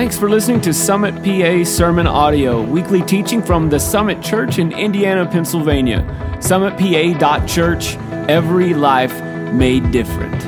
[0.00, 4.72] Thanks for listening to Summit PA Sermon Audio, weekly teaching from the Summit Church in
[4.72, 5.98] Indiana, Pennsylvania.
[6.40, 7.96] SummitPA.church,
[8.30, 9.12] every life
[9.52, 10.40] made different.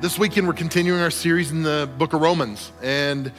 [0.00, 2.70] This weekend, we're continuing our series in the book of Romans.
[2.80, 3.32] And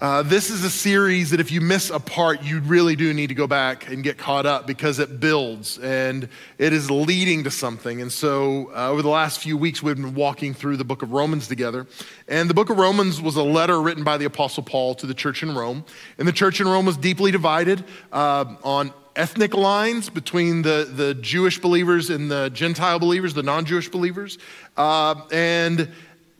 [0.00, 3.26] uh, this is a series that if you miss a part, you really do need
[3.26, 7.50] to go back and get caught up because it builds and it is leading to
[7.50, 8.00] something.
[8.00, 11.10] And so, uh, over the last few weeks, we've been walking through the book of
[11.10, 11.88] Romans together.
[12.28, 15.14] And the book of Romans was a letter written by the Apostle Paul to the
[15.14, 15.84] church in Rome.
[16.16, 21.14] And the church in Rome was deeply divided uh, on ethnic lines between the, the
[21.14, 24.38] Jewish believers and the Gentile believers, the non Jewish believers.
[24.76, 25.90] Uh, and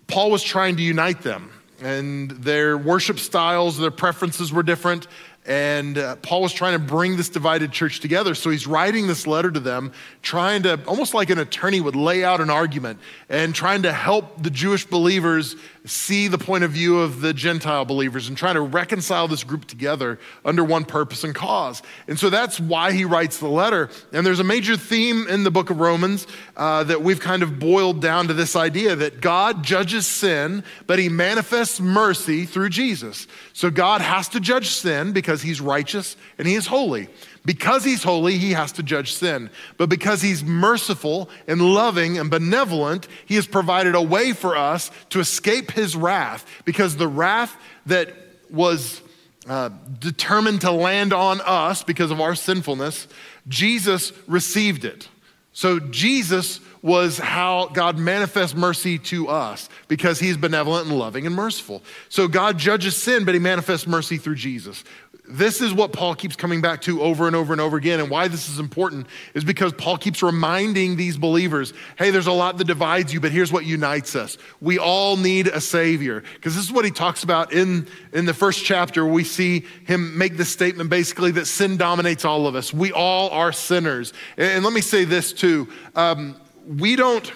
[0.06, 1.50] Paul was trying to unite them
[1.80, 5.06] and their worship styles, their preferences were different.
[5.46, 8.34] And uh, Paul was trying to bring this divided church together.
[8.34, 12.22] So he's writing this letter to them, trying to, almost like an attorney would lay
[12.22, 12.98] out an argument
[13.30, 15.56] and trying to help the Jewish believers
[15.88, 19.64] see the point of view of the Gentile believers and trying to reconcile this group
[19.64, 21.82] together under one purpose and cause.
[22.06, 23.88] And so that's why he writes the letter.
[24.12, 27.58] And there's a major theme in the book of Romans uh, that we've kind of
[27.58, 33.26] boiled down to this idea that God judges sin, but he manifests mercy through Jesus.
[33.52, 37.08] So God has to judge sin because he's righteous and he is holy.
[37.48, 39.48] Because he's holy, he has to judge sin.
[39.78, 44.90] But because he's merciful and loving and benevolent, he has provided a way for us
[45.08, 46.44] to escape his wrath.
[46.66, 48.14] Because the wrath that
[48.50, 49.00] was
[49.48, 53.08] uh, determined to land on us because of our sinfulness,
[53.48, 55.08] Jesus received it.
[55.54, 61.34] So Jesus was how God manifests mercy to us because he's benevolent and loving and
[61.34, 61.82] merciful.
[62.08, 64.84] So God judges sin, but he manifests mercy through Jesus.
[65.30, 68.00] This is what Paul keeps coming back to over and over and over again.
[68.00, 72.32] And why this is important is because Paul keeps reminding these believers hey, there's a
[72.32, 74.38] lot that divides you, but here's what unites us.
[74.60, 76.22] We all need a Savior.
[76.34, 79.04] Because this is what he talks about in, in the first chapter.
[79.04, 82.72] We see him make this statement basically that sin dominates all of us.
[82.72, 84.14] We all are sinners.
[84.38, 86.36] And, and let me say this too um,
[86.66, 87.30] we don't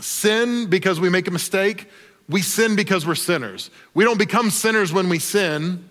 [0.00, 1.88] sin because we make a mistake,
[2.28, 3.70] we sin because we're sinners.
[3.94, 5.89] We don't become sinners when we sin.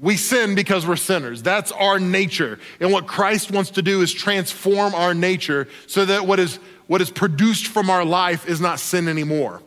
[0.00, 1.42] We sin because we're sinners.
[1.42, 2.58] That's our nature.
[2.80, 7.02] And what Christ wants to do is transform our nature so that what is, what
[7.02, 9.62] is produced from our life is not sin anymore.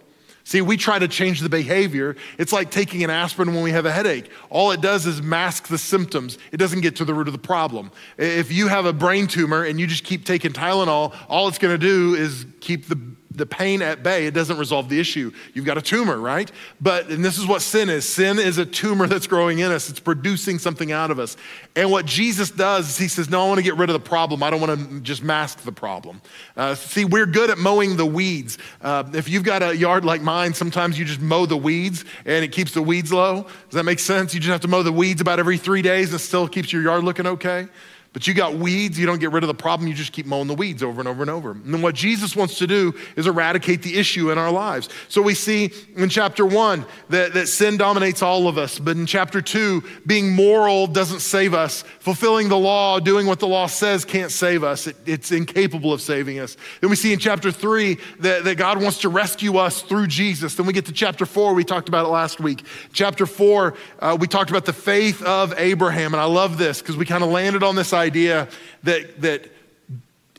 [0.45, 2.17] See, we try to change the behavior.
[2.37, 4.29] It's like taking an aspirin when we have a headache.
[4.49, 7.39] All it does is mask the symptoms, it doesn't get to the root of the
[7.39, 7.91] problem.
[8.17, 11.77] If you have a brain tumor and you just keep taking Tylenol, all it's gonna
[11.77, 12.95] do is keep the
[13.35, 15.31] the pain at bay, it doesn't resolve the issue.
[15.53, 16.51] You've got a tumor, right?
[16.79, 19.89] But, and this is what sin is sin is a tumor that's growing in us,
[19.89, 21.35] it's producing something out of us.
[21.75, 24.07] And what Jesus does is he says, No, I want to get rid of the
[24.07, 24.43] problem.
[24.43, 26.21] I don't want to just mask the problem.
[26.55, 28.57] Uh, see, we're good at mowing the weeds.
[28.81, 32.45] Uh, if you've got a yard like mine, sometimes you just mow the weeds and
[32.45, 33.43] it keeps the weeds low.
[33.43, 34.33] Does that make sense?
[34.33, 36.71] You just have to mow the weeds about every three days and it still keeps
[36.71, 37.67] your yard looking okay.
[38.13, 40.47] But you got weeds, you don't get rid of the problem, you just keep mowing
[40.47, 41.51] the weeds over and over and over.
[41.51, 44.87] And then what Jesus wants to do is eradicate the issue in our lives.
[45.09, 49.07] So we see in chapter one that, that sin dominates all of us, but in
[49.07, 51.83] chapter two, being moral doesn't save us.
[51.99, 55.99] Fulfilling the law, doing what the law says can't save us, it, it's incapable of
[55.99, 56.55] saving us.
[56.81, 60.53] Then we see in chapter three that, that God wants to rescue us through Jesus.
[60.53, 62.63] Then we get to chapter four, we talked about it last week.
[62.91, 66.95] Chapter four, uh, we talked about the faith of Abraham, and I love this because
[66.95, 68.47] we kind of landed on this idea idea
[68.83, 69.49] that, that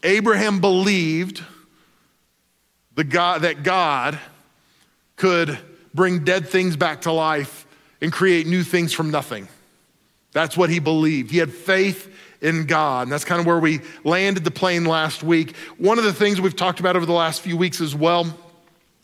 [0.03, 1.43] Abraham believed
[2.95, 4.19] the God, that God
[5.17, 5.59] could
[5.93, 7.67] bring dead things back to life
[8.01, 9.49] and create new things from nothing.
[10.33, 11.31] That's what he believed.
[11.31, 13.05] He had faith in God.
[13.05, 15.57] And that's kind of where we landed the plane last week.
[15.79, 18.27] One of the things we've talked about over the last few weeks as well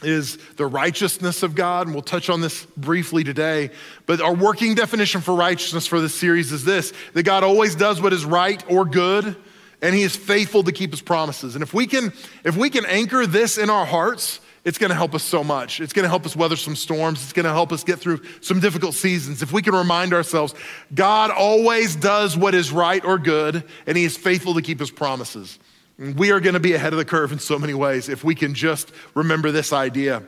[0.03, 3.71] is the righteousness of God, and we'll touch on this briefly today.
[4.07, 8.01] But our working definition for righteousness for this series is this that God always does
[8.01, 9.37] what is right or good,
[9.83, 11.55] and He is faithful to keep His promises.
[11.55, 12.13] And if we can,
[12.45, 15.81] if we can anchor this in our hearts, it's gonna help us so much.
[15.81, 17.23] It's gonna help us weather some storms.
[17.23, 19.43] It's gonna help us get through some difficult seasons.
[19.43, 20.55] If we can remind ourselves,
[20.95, 24.91] God always does what is right or good, and He is faithful to keep His
[24.91, 25.59] promises.
[26.01, 28.35] We are going to be ahead of the curve in so many ways if we
[28.35, 30.23] can just remember this idea.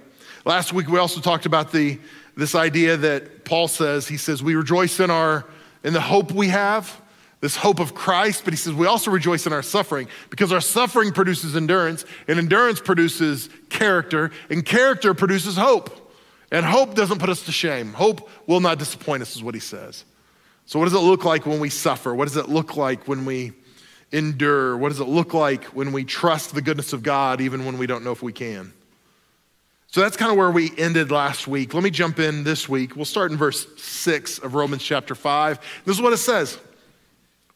[0.44, 1.98] Last week we also talked about the
[2.36, 5.46] this idea that Paul says, he says we rejoice in our
[5.82, 7.00] in the hope we have,
[7.40, 10.60] this hope of Christ, but he says we also rejoice in our suffering because our
[10.60, 15.98] suffering produces endurance and endurance produces character and character produces hope.
[16.50, 17.94] And hope doesn't put us to shame.
[17.94, 20.04] Hope will not disappoint us is what he says.
[20.66, 22.14] So what does it look like when we suffer?
[22.14, 23.52] What does it look like when we
[24.12, 24.76] endure?
[24.76, 27.86] What does it look like when we trust the goodness of God even when we
[27.86, 28.72] don't know if we can?
[29.88, 31.74] So that's kind of where we ended last week.
[31.74, 32.96] Let me jump in this week.
[32.96, 35.58] We'll start in verse 6 of Romans chapter 5.
[35.84, 36.58] This is what it says.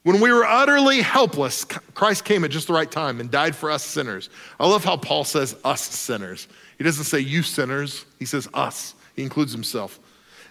[0.03, 3.71] When we were utterly helpless, Christ came at just the right time and died for
[3.71, 4.29] us sinners.
[4.61, 6.47] I love how Paul says us sinners.
[6.79, 8.95] He doesn't say you sinners, he says us.
[9.17, 9.99] He includes himself.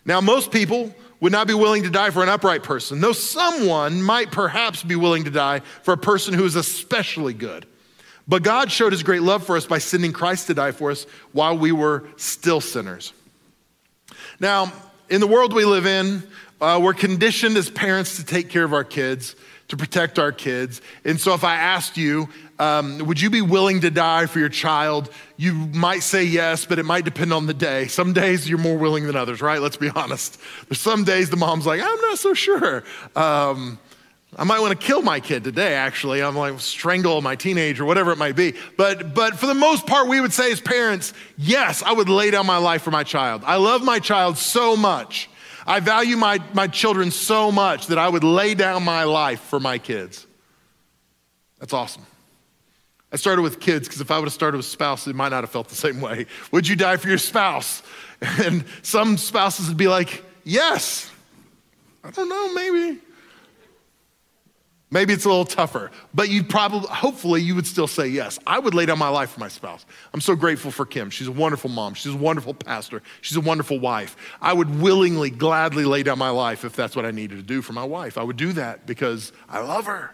[0.05, 4.01] Now, most people would not be willing to die for an upright person, though someone
[4.01, 7.65] might perhaps be willing to die for a person who is especially good.
[8.27, 11.05] But God showed his great love for us by sending Christ to die for us
[11.31, 13.13] while we were still sinners.
[14.39, 14.73] Now,
[15.09, 16.23] in the world we live in,
[16.59, 19.35] uh, we're conditioned as parents to take care of our kids,
[19.67, 20.81] to protect our kids.
[21.03, 22.29] And so if I asked you,
[22.59, 25.09] um, would you be willing to die for your child?
[25.37, 27.87] You might say yes, but it might depend on the day.
[27.87, 29.59] Some days you're more willing than others, right?
[29.59, 30.39] Let's be honest.
[30.69, 32.83] There's some days the mom's like, I'm not so sure.
[33.15, 33.79] Um,
[34.37, 36.21] I might want to kill my kid today, actually.
[36.21, 38.53] I'm like, strangle my teenager, whatever it might be.
[38.75, 42.31] But, but for the most part, we would say as parents, yes, I would lay
[42.31, 43.43] down my life for my child.
[43.45, 45.29] I love my child so much.
[45.65, 49.59] I value my, my children so much that I would lay down my life for
[49.59, 50.27] my kids.
[51.59, 52.05] That's awesome.
[53.11, 55.43] I started with kids because if I would have started with spouse, it might not
[55.43, 56.25] have felt the same way.
[56.51, 57.81] Would you die for your spouse?
[58.21, 61.11] And some spouses would be like, yes.
[62.01, 62.99] I don't know, maybe.
[64.91, 68.37] Maybe it's a little tougher, but you probably, hopefully, you would still say yes.
[68.45, 69.83] I would lay down my life for my spouse.
[70.13, 71.09] I'm so grateful for Kim.
[71.09, 71.95] She's a wonderful mom.
[71.95, 73.01] She's a wonderful pastor.
[73.21, 74.15] She's a wonderful wife.
[74.41, 77.63] I would willingly, gladly lay down my life if that's what I needed to do
[77.63, 78.17] for my wife.
[78.17, 80.13] I would do that because I love her.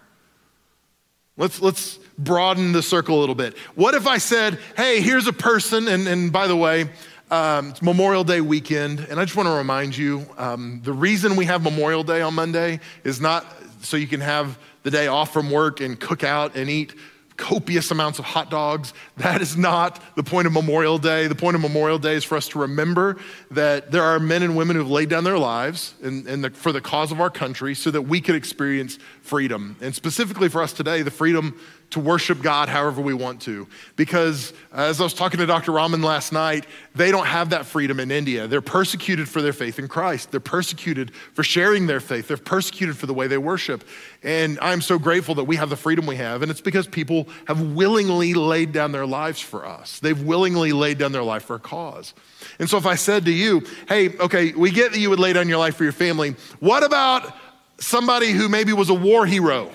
[1.35, 3.57] Let's, let's broaden the circle a little bit.
[3.75, 6.89] What if I said, hey, here's a person, and, and by the way,
[7.29, 11.35] um, it's Memorial Day weekend, and I just want to remind you um, the reason
[11.35, 13.45] we have Memorial Day on Monday is not
[13.81, 16.93] so you can have the day off from work and cook out and eat
[17.37, 18.93] copious amounts of hot dogs.
[19.17, 21.27] That is not the point of Memorial Day.
[21.27, 23.17] The point of Memorial Day is for us to remember
[23.49, 26.71] that there are men and women who've laid down their lives in, in the, for
[26.71, 29.75] the cause of our country so that we could experience freedom.
[29.81, 31.59] And specifically for us today, the freedom
[31.91, 33.67] to worship God however we want to.
[33.95, 35.73] Because as I was talking to Dr.
[35.73, 36.65] Raman last night,
[36.95, 38.47] they don't have that freedom in India.
[38.47, 40.31] They're persecuted for their faith in Christ.
[40.31, 42.29] They're persecuted for sharing their faith.
[42.29, 43.83] They're persecuted for the way they worship.
[44.23, 46.41] And I'm so grateful that we have the freedom we have.
[46.41, 49.99] And it's because people have willingly laid down their lives for us.
[49.99, 52.13] They've willingly laid down their life for a cause.
[52.57, 55.33] And so if I said to you, hey, okay, we get that you would lay
[55.33, 56.35] down your life for your family.
[56.59, 57.35] What about
[57.79, 59.71] somebody who maybe was a war hero?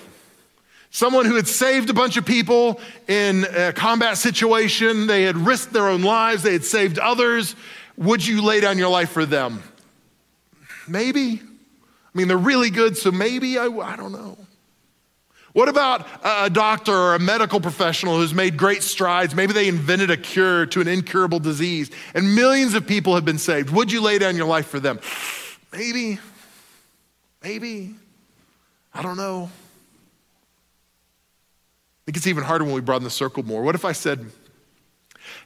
[0.97, 5.71] Someone who had saved a bunch of people in a combat situation, they had risked
[5.71, 7.55] their own lives, they had saved others.
[7.97, 9.61] Would you lay down your life for them?
[10.87, 11.39] Maybe.
[11.39, 14.39] I mean, they're really good, so maybe, I, I don't know.
[15.53, 19.35] What about a doctor or a medical professional who's made great strides?
[19.35, 23.37] Maybe they invented a cure to an incurable disease and millions of people have been
[23.37, 23.69] saved.
[23.69, 24.99] Would you lay down your life for them?
[25.71, 26.17] Maybe.
[27.43, 27.93] Maybe.
[28.95, 29.51] I don't know
[32.07, 33.61] think it's even harder when we broaden the circle more.
[33.63, 34.31] What if I said,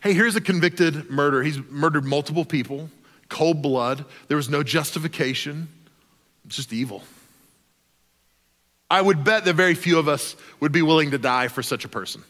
[0.04, 1.42] hey, here's a convicted murderer.
[1.42, 2.92] He's murdered multiple people,
[3.30, 4.06] cold blood.
[4.28, 5.68] There was no justification,
[6.46, 7.02] it's just evil.
[8.92, 11.84] I would bet that very few of us would be willing to die for such
[11.84, 12.24] a person,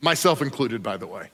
[0.00, 1.28] myself included, by the way.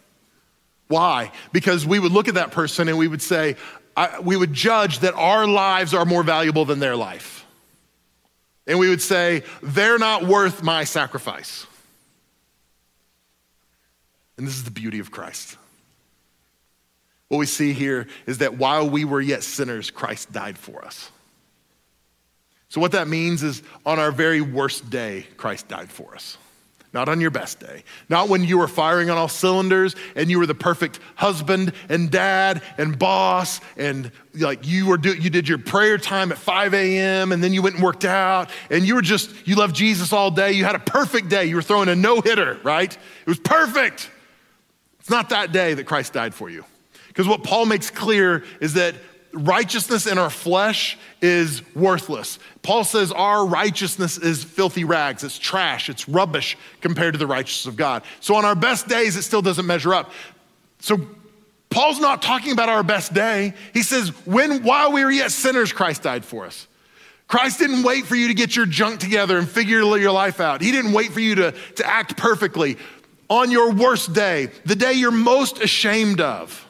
[0.88, 1.33] Why?
[1.50, 3.56] Because we would look at that person and we would say,
[3.97, 7.47] I, we would judge that our lives are more valuable than their life.
[8.66, 11.66] And we would say, they're not worth my sacrifice.
[14.40, 15.59] And this is the beauty of Christ.
[17.28, 21.11] What we see here is that while we were yet sinners, Christ died for us.
[22.70, 26.38] So, what that means is on our very worst day, Christ died for us.
[26.94, 27.85] Not on your best day.
[28.09, 32.11] Not when you were firing on all cylinders and you were the perfect husband and
[32.11, 36.73] dad and boss and like you were do, you did your prayer time at 5
[36.73, 37.32] a.m.
[37.32, 40.30] and then you went and worked out and you were just you loved Jesus all
[40.30, 40.52] day.
[40.52, 41.44] You had a perfect day.
[41.44, 42.90] You were throwing a no-hitter, right?
[42.90, 44.11] It was perfect.
[45.11, 46.64] It's not that day that Christ died for you.
[47.09, 48.95] Because what Paul makes clear is that
[49.33, 52.38] righteousness in our flesh is worthless.
[52.62, 57.67] Paul says our righteousness is filthy rags, it's trash, it's rubbish compared to the righteousness
[57.67, 58.05] of God.
[58.21, 60.12] So on our best days, it still doesn't measure up.
[60.79, 61.00] So
[61.71, 63.55] Paul's not talking about our best day.
[63.75, 66.69] He says, when while we were yet sinners, Christ died for us.
[67.26, 70.61] Christ didn't wait for you to get your junk together and figure your life out.
[70.61, 72.76] He didn't wait for you to, to act perfectly
[73.31, 76.67] on your worst day, the day you're most ashamed of,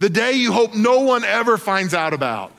[0.00, 2.52] the day you hope no one ever finds out about,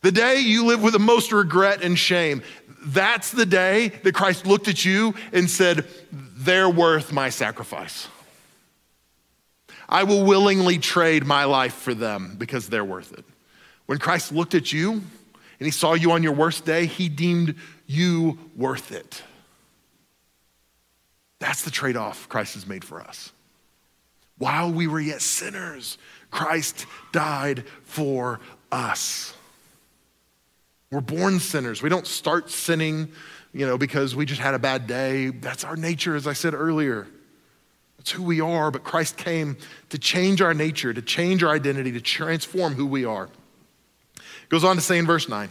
[0.00, 2.42] the day you live with the most regret and shame.
[2.86, 8.08] That's the day that Christ looked at you and said, They're worth my sacrifice.
[9.86, 13.24] I will willingly trade my life for them because they're worth it.
[13.84, 15.02] When Christ looked at you and
[15.58, 19.22] he saw you on your worst day, he deemed you worth it.
[21.40, 23.32] That's the trade off Christ has made for us.
[24.38, 25.98] While we were yet sinners,
[26.30, 29.34] Christ died for us.
[30.90, 31.82] We're born sinners.
[31.82, 33.12] We don't start sinning,
[33.52, 35.28] you know, because we just had a bad day.
[35.28, 37.06] That's our nature, as I said earlier.
[37.96, 39.58] That's who we are, but Christ came
[39.90, 43.28] to change our nature, to change our identity, to transform who we are.
[44.16, 45.50] It Goes on to say in verse 9,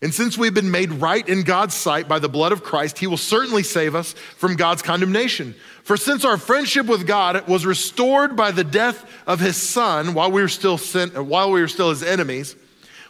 [0.00, 3.08] and since we've been made right in God's sight by the blood of Christ, he
[3.08, 5.56] will certainly save us from God's condemnation.
[5.82, 10.30] For since our friendship with God was restored by the death of his son while
[10.30, 12.54] we were still while we were still his enemies,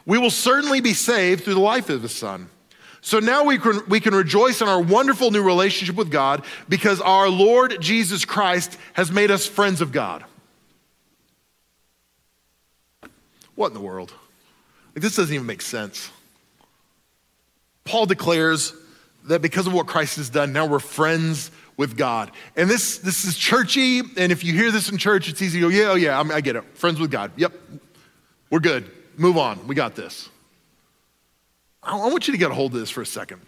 [0.07, 2.49] we will certainly be saved through the life of his son.
[3.03, 7.01] So now we can, we can rejoice in our wonderful new relationship with God because
[7.01, 10.25] our Lord Jesus Christ has made us friends of God.
[13.55, 14.13] What in the world?
[14.95, 16.11] Like, this doesn't even make sense.
[17.89, 18.75] Paul declares
[19.25, 22.31] that because of what Christ has done, now we're friends with God.
[22.55, 25.67] And this, this is churchy, and if you hear this in church, it's easy to
[25.67, 26.65] go, yeah, oh yeah, I'm, I get it.
[26.77, 27.33] Friends with God.
[27.37, 27.53] Yep,
[28.51, 28.91] we're good.
[29.17, 29.67] Move on.
[29.67, 30.29] We got this.
[31.83, 33.41] I, I want you to get a hold of this for a second.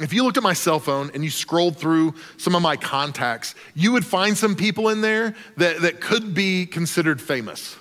[0.00, 3.54] If you looked at my cell phone and you scrolled through some of my contacts,
[3.76, 7.76] you would find some people in there that, that could be considered famous.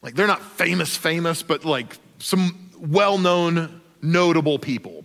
[0.00, 5.04] Like they're not famous, famous, but like some well known notable people.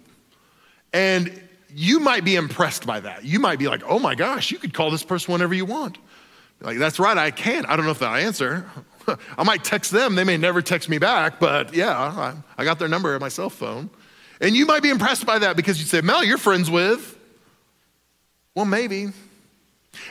[0.93, 1.41] And
[1.73, 3.23] you might be impressed by that.
[3.23, 5.97] You might be like, oh my gosh, you could call this person whenever you want.
[6.61, 7.65] Like, that's right, I can.
[7.65, 8.65] I don't know if they'll answer.
[9.37, 10.15] I might text them.
[10.15, 13.29] They may never text me back, but yeah, I, I got their number on my
[13.29, 13.89] cell phone.
[14.41, 17.17] And you might be impressed by that because you'd say, Mel, you're friends with.
[18.55, 19.09] Well, maybe.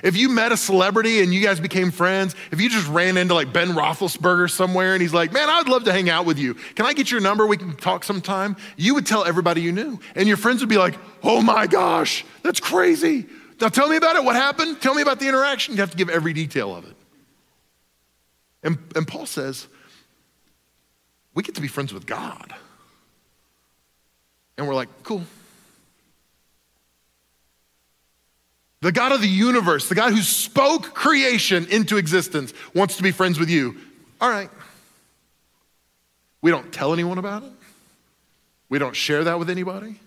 [0.02, 3.34] If you met a celebrity and you guys became friends, if you just ran into
[3.34, 6.54] like Ben Roethlisberger somewhere and he's like, man, I'd love to hang out with you.
[6.54, 7.46] Can I get your number?
[7.46, 8.56] We can talk sometime.
[8.76, 9.98] You would tell everybody you knew.
[10.14, 13.26] And your friends would be like, oh my gosh, that's crazy.
[13.60, 14.24] Now tell me about it.
[14.24, 14.80] What happened?
[14.80, 15.74] Tell me about the interaction.
[15.74, 16.94] You have to give every detail of it.
[18.62, 19.68] And, and Paul says,
[21.34, 22.54] we get to be friends with God.
[24.56, 25.22] And we're like, cool.
[28.80, 33.10] The God of the universe, the God who spoke creation into existence, wants to be
[33.10, 33.76] friends with you.
[34.20, 34.50] All right.
[36.40, 37.52] We don't tell anyone about it.
[38.68, 39.98] We don't share that with anybody.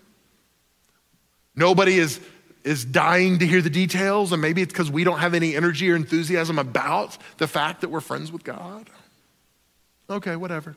[1.54, 2.20] Nobody is,
[2.64, 5.90] is dying to hear the details, and maybe it's because we don't have any energy
[5.90, 8.88] or enthusiasm about the fact that we're friends with God.
[10.08, 10.76] Okay, whatever.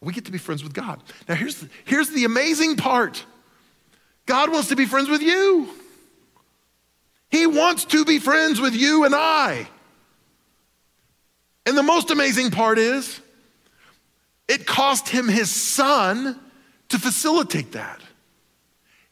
[0.00, 1.00] We get to be friends with God.
[1.28, 3.24] Now, here's the, here's the amazing part
[4.26, 5.68] God wants to be friends with you.
[7.30, 9.66] He wants to be friends with you and I.
[11.64, 13.20] And the most amazing part is,
[14.48, 16.38] it cost him his son
[16.90, 18.00] to facilitate that.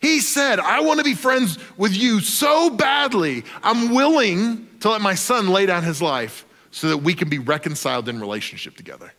[0.00, 5.00] He said, I want to be friends with you so badly, I'm willing to let
[5.00, 9.12] my son lay down his life so that we can be reconciled in relationship together.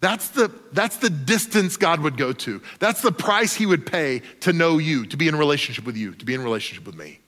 [0.00, 2.62] That's the, that's the distance God would go to.
[2.78, 6.14] That's the price he would pay to know you, to be in relationship with you,
[6.14, 7.20] to be in relationship with me.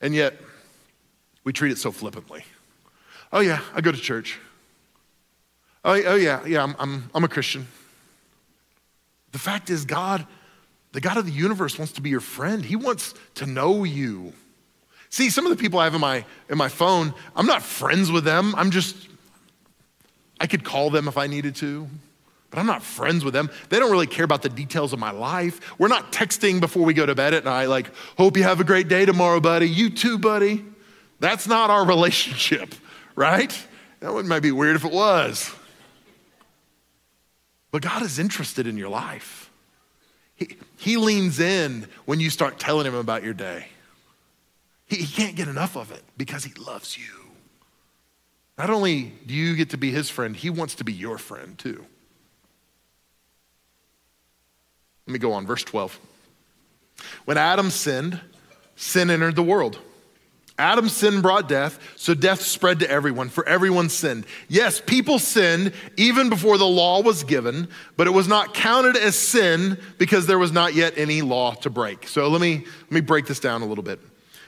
[0.00, 0.40] And yet,
[1.44, 2.44] we treat it so flippantly.
[3.32, 4.38] Oh, yeah, I go to church.
[5.84, 7.66] Oh, oh yeah, yeah, I'm, I'm, I'm a Christian.
[9.32, 10.26] The fact is, God,
[10.92, 12.64] the God of the universe wants to be your friend.
[12.64, 14.32] He wants to know you.
[15.10, 18.10] See, some of the people I have in my, in my phone, I'm not friends
[18.10, 18.54] with them.
[18.56, 18.96] I'm just
[20.40, 21.88] I could call them if I needed to,
[22.50, 23.50] but I'm not friends with them.
[23.68, 25.78] They don't really care about the details of my life.
[25.78, 28.64] We're not texting before we go to bed at night, like, hope you have a
[28.64, 29.68] great day tomorrow, buddy.
[29.68, 30.64] You too, buddy.
[31.20, 32.74] That's not our relationship,
[33.16, 33.56] right?
[34.00, 35.52] That would might be weird if it was.
[37.70, 39.50] But God is interested in your life.
[40.36, 43.66] He, he leans in when you start telling him about your day.
[44.86, 47.23] He, he can't get enough of it because he loves you.
[48.56, 51.58] Not only do you get to be his friend, he wants to be your friend
[51.58, 51.84] too.
[55.06, 55.98] Let me go on, verse 12.
[57.24, 58.20] When Adam sinned,
[58.76, 59.78] sin entered the world.
[60.56, 64.24] Adam's sin brought death, so death spread to everyone, for everyone sinned.
[64.48, 69.16] Yes, people sinned even before the law was given, but it was not counted as
[69.16, 72.06] sin because there was not yet any law to break.
[72.06, 73.98] So let me, let me break this down a little bit.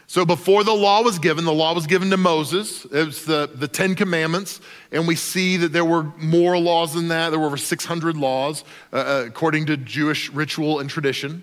[0.08, 2.84] So before the law was given, the law was given to Moses.
[2.84, 4.60] It was the, the Ten Commandments.
[4.92, 7.30] And we see that there were more laws than that.
[7.30, 11.42] There were over 600 laws uh, uh, according to Jewish ritual and tradition.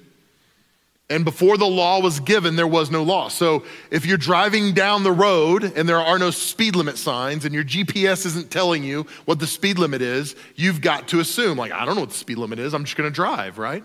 [1.10, 3.28] And before the law was given, there was no law.
[3.28, 7.54] So if you're driving down the road and there are no speed limit signs and
[7.54, 11.74] your GPS isn't telling you what the speed limit is, you've got to assume, like,
[11.74, 12.74] I don't know what the speed limit is.
[12.74, 13.84] I'm just going to drive, right?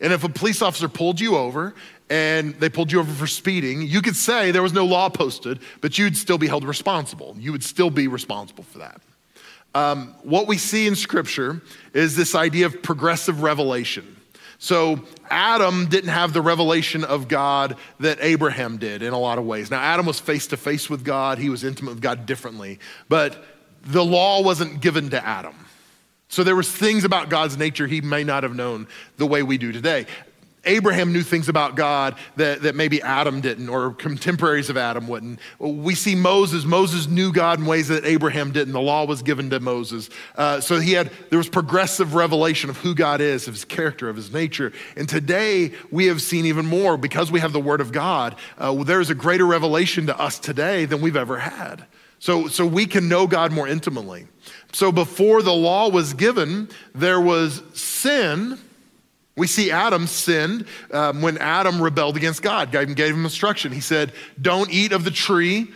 [0.00, 1.74] And if a police officer pulled you over
[2.10, 5.60] and they pulled you over for speeding, you could say there was no law posted,
[5.80, 7.36] but you'd still be held responsible.
[7.38, 9.00] You would still be responsible for that.
[9.74, 11.62] Um, what we see in Scripture
[11.92, 14.16] is this idea of progressive revelation.
[14.60, 19.44] So, Adam didn't have the revelation of God that Abraham did in a lot of
[19.44, 19.70] ways.
[19.70, 23.44] Now, Adam was face to face with God, he was intimate with God differently, but
[23.82, 25.54] the law wasn't given to Adam.
[26.28, 28.86] So there was things about God's nature he may not have known
[29.16, 30.06] the way we do today.
[30.64, 35.38] Abraham knew things about God that, that maybe Adam didn't, or contemporaries of Adam wouldn't.
[35.58, 36.64] We see Moses.
[36.64, 38.72] Moses knew God in ways that Abraham didn't.
[38.72, 40.10] The law was given to Moses.
[40.36, 44.08] Uh, so he had, there was progressive revelation of who God is, of his character,
[44.08, 44.72] of his nature.
[44.96, 48.36] And today we have seen even more because we have the word of God.
[48.58, 51.86] Uh, there's a greater revelation to us today than we've ever had.
[52.18, 54.26] So, so we can know God more intimately.
[54.72, 58.58] So before the law was given, there was sin
[59.38, 62.72] we see Adam sinned um, when Adam rebelled against God.
[62.72, 63.72] God gave him instruction.
[63.72, 65.68] He said, Don't eat of the tree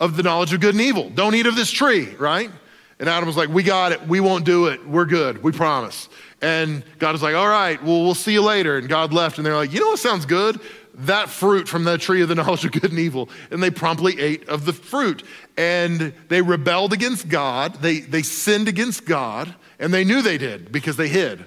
[0.00, 1.10] of the knowledge of good and evil.
[1.10, 2.50] Don't eat of this tree, right?
[2.98, 4.06] And Adam was like, We got it.
[4.08, 4.86] We won't do it.
[4.86, 5.42] We're good.
[5.42, 6.08] We promise.
[6.42, 8.78] And God was like, All right, well, we'll see you later.
[8.78, 9.36] And God left.
[9.36, 10.58] And they're like, You know what sounds good?
[10.94, 13.28] That fruit from the tree of the knowledge of good and evil.
[13.50, 15.22] And they promptly ate of the fruit.
[15.56, 17.76] And they rebelled against God.
[17.76, 19.54] They, they sinned against God.
[19.78, 21.46] And they knew they did because they hid.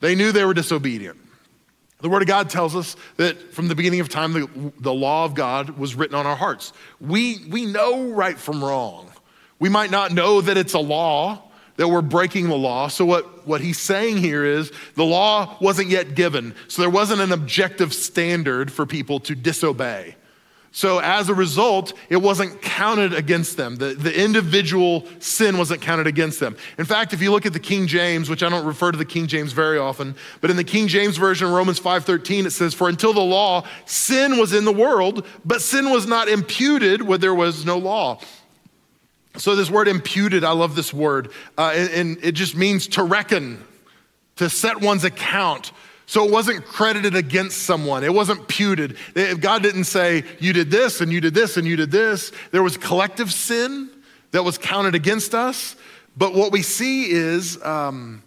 [0.00, 1.18] They knew they were disobedient.
[2.00, 5.24] The Word of God tells us that from the beginning of time, the, the law
[5.24, 6.72] of God was written on our hearts.
[7.00, 9.10] We, we know right from wrong.
[9.58, 11.42] We might not know that it's a law,
[11.76, 12.86] that we're breaking the law.
[12.86, 16.54] So, what, what he's saying here is the law wasn't yet given.
[16.68, 20.14] So, there wasn't an objective standard for people to disobey.
[20.70, 23.76] So, as a result, it wasn't counted against them.
[23.76, 26.56] The, the individual sin wasn't counted against them.
[26.76, 29.06] In fact, if you look at the King James, which I don't refer to the
[29.06, 32.74] King James very often, but in the King James Version, of Romans 5.13, it says,
[32.74, 37.18] For until the law, sin was in the world, but sin was not imputed where
[37.18, 38.20] there was no law.
[39.38, 43.02] So, this word imputed, I love this word, uh, and, and it just means to
[43.02, 43.64] reckon,
[44.36, 45.72] to set one's account
[46.08, 48.02] so it wasn't credited against someone.
[48.02, 48.96] It wasn't puted.
[49.40, 52.32] God didn't say, you did this and you did this and you did this.
[52.50, 53.90] There was collective sin
[54.30, 55.76] that was counted against us.
[56.16, 58.22] But what we see is um,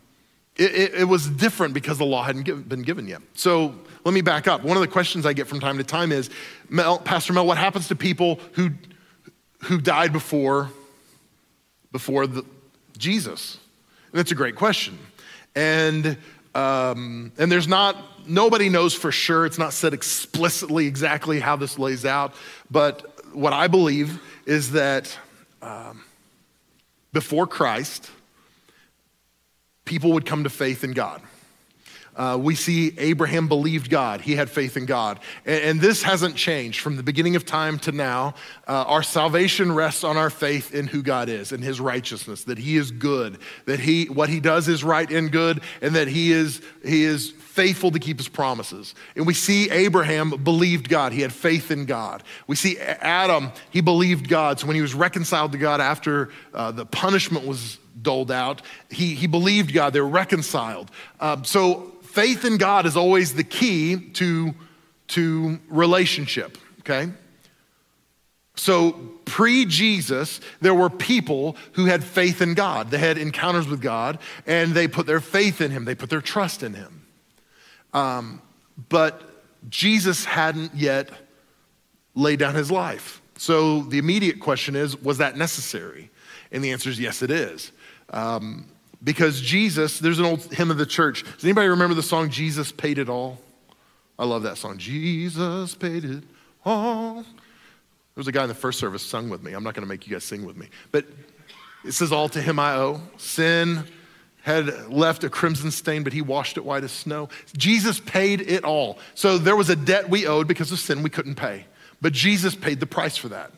[0.58, 3.24] it, it, it, was different because the law hadn't give, been given yet.
[3.34, 3.74] So
[4.06, 4.64] let me back up.
[4.64, 6.30] One of the questions I get from time to time is,
[6.70, 8.70] Mel, Pastor Mel, what happens to people who,
[9.64, 10.70] who died before,
[11.92, 12.46] before the,
[12.96, 13.58] Jesus?
[14.12, 15.00] And that's a great question.
[15.56, 16.16] And
[16.54, 17.96] um, and there's not,
[18.28, 19.46] nobody knows for sure.
[19.46, 22.34] It's not said explicitly exactly how this lays out.
[22.70, 25.18] But what I believe is that
[25.62, 26.04] um,
[27.14, 28.10] before Christ,
[29.86, 31.22] people would come to faith in God.
[32.16, 34.22] Uh, we see Abraham believed God.
[34.22, 35.20] He had faith in God.
[35.46, 38.36] And, and this hasn't changed from the beginning of time to now.
[38.68, 42.58] Uh, our salvation rests on our faith in who God is and his righteousness, that
[42.58, 46.32] he is good, that he, what he does is right and good, and that he
[46.32, 48.96] is, he is faithful to keep his promises.
[49.16, 51.12] And we see Abraham believed God.
[51.12, 52.24] He had faith in God.
[52.48, 54.60] We see Adam, he believed God.
[54.60, 59.16] So when he was reconciled to God after uh, the punishment was doled out, he,
[59.16, 59.94] he believed God.
[59.94, 60.92] They were reconciled.
[61.20, 64.54] Uh, so faith in God is always the key to,
[65.10, 67.12] to relationship, okay?
[68.56, 68.92] So,
[69.26, 72.92] pre Jesus, there were people who had faith in God.
[72.92, 76.22] They had encounters with God and they put their faith in Him, they put their
[76.22, 77.06] trust in Him.
[77.94, 78.42] Um,
[78.90, 79.22] but
[79.70, 81.10] Jesus hadn't yet
[82.14, 83.22] laid down His life.
[83.38, 86.12] So, the immediate question is was that necessary?
[86.52, 87.72] And the answer is yes, it is.
[88.10, 88.71] Um,
[89.04, 91.24] because Jesus, there's an old hymn of the church.
[91.24, 93.40] Does anybody remember the song Jesus Paid It All?
[94.22, 94.78] I love that song.
[94.78, 96.24] Jesus paid it
[96.64, 97.24] all.
[97.24, 97.24] There
[98.16, 99.54] was a guy in the first service sung with me.
[99.54, 100.68] I'm not going to make you guys sing with me.
[100.92, 101.08] But
[101.84, 103.02] it says, All to him I owe.
[103.18, 103.84] Sin
[104.44, 107.30] had left a crimson stain, but he washed it white as snow.
[107.58, 109.00] Jesus paid it all.
[109.16, 111.66] So there was a debt we owed because of sin we couldn't pay.
[112.00, 113.50] But Jesus paid the price for that.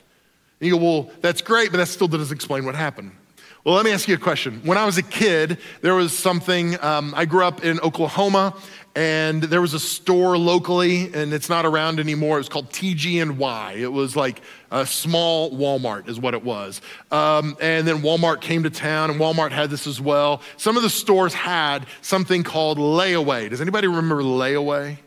[0.62, 3.12] And you go, Well, that's great, but that still doesn't explain what happened.
[3.66, 4.60] Well, let me ask you a question.
[4.66, 8.58] When I was a kid, there was something, um, I grew up in Oklahoma,
[8.94, 12.36] and there was a store locally, and it's not around anymore.
[12.36, 13.76] It was called TG&Y.
[13.78, 16.82] It was like a small Walmart, is what it was.
[17.10, 20.42] Um, and then Walmart came to town, and Walmart had this as well.
[20.58, 23.50] Some of the stores had something called layaway.
[23.50, 24.98] Does anybody remember layaway?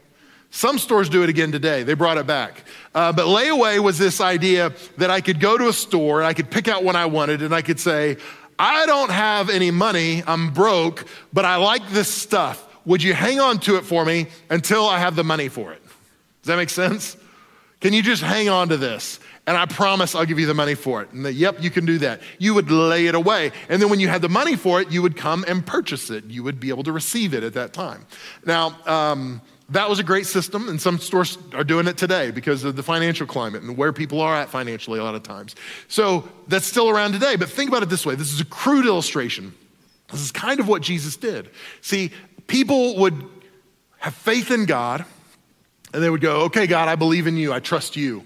[0.51, 1.83] Some stores do it again today.
[1.83, 2.65] They brought it back.
[2.95, 6.33] Uh, but layaway was this idea that I could go to a store and I
[6.33, 8.17] could pick out what I wanted and I could say,
[8.59, 12.63] I don't have any money, I'm broke, but I like this stuff.
[12.87, 15.83] Would you hang on to it for me until I have the money for it?
[15.83, 17.17] Does that make sense?
[17.81, 19.21] Can you just hang on to this?
[19.47, 21.13] And I promise I'll give you the money for it.
[21.13, 22.21] And the, yep, you can do that.
[22.39, 23.53] You would lay it away.
[23.69, 26.25] And then when you had the money for it, you would come and purchase it.
[26.25, 28.07] You would be able to receive it at that time.
[28.45, 32.63] Now, um, that was a great system, and some stores are doing it today because
[32.63, 35.57] of the financial climate and where people are at financially a lot of times.
[35.89, 37.35] So that's still around today.
[37.35, 39.55] But think about it this way this is a crude illustration.
[40.11, 41.51] This is kind of what Jesus did.
[41.81, 42.13] See,
[42.47, 43.29] people would
[43.99, 45.05] have faith in God,
[45.93, 48.25] and they would go, Okay, God, I believe in you, I trust you.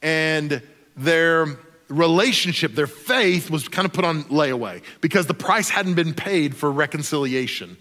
[0.00, 0.62] And
[0.96, 1.46] their
[1.88, 6.56] relationship, their faith was kind of put on layaway because the price hadn't been paid
[6.56, 7.76] for reconciliation.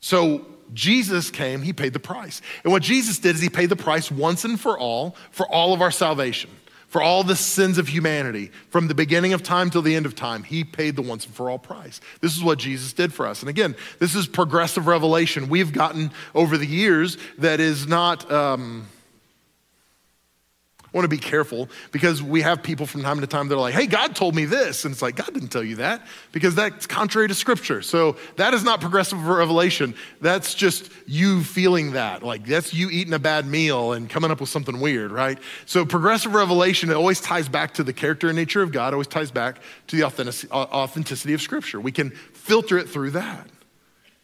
[0.00, 2.42] So Jesus came, he paid the price.
[2.64, 5.72] And what Jesus did is he paid the price once and for all for all
[5.72, 6.50] of our salvation,
[6.88, 8.50] for all the sins of humanity.
[8.70, 11.34] From the beginning of time till the end of time, he paid the once and
[11.34, 12.00] for all price.
[12.20, 13.40] This is what Jesus did for us.
[13.40, 18.30] And again, this is progressive revelation we've gotten over the years that is not.
[18.30, 18.86] Um,
[20.92, 23.60] I want to be careful because we have people from time to time that are
[23.60, 24.84] like, hey, God told me this.
[24.84, 27.80] And it's like, God didn't tell you that because that's contrary to scripture.
[27.80, 29.94] So that is not progressive revelation.
[30.20, 32.24] That's just you feeling that.
[32.24, 35.38] Like that's you eating a bad meal and coming up with something weird, right?
[35.64, 39.06] So progressive revelation, it always ties back to the character and nature of God, always
[39.06, 41.80] ties back to the authenticity of scripture.
[41.80, 43.46] We can filter it through that.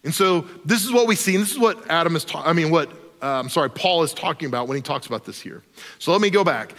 [0.03, 2.53] And so this is what we see, and this is what Adam is talking, I
[2.53, 2.91] mean, what
[3.23, 5.63] uh, I'm sorry, Paul is talking about when he talks about this here.
[5.99, 6.75] So let me go back.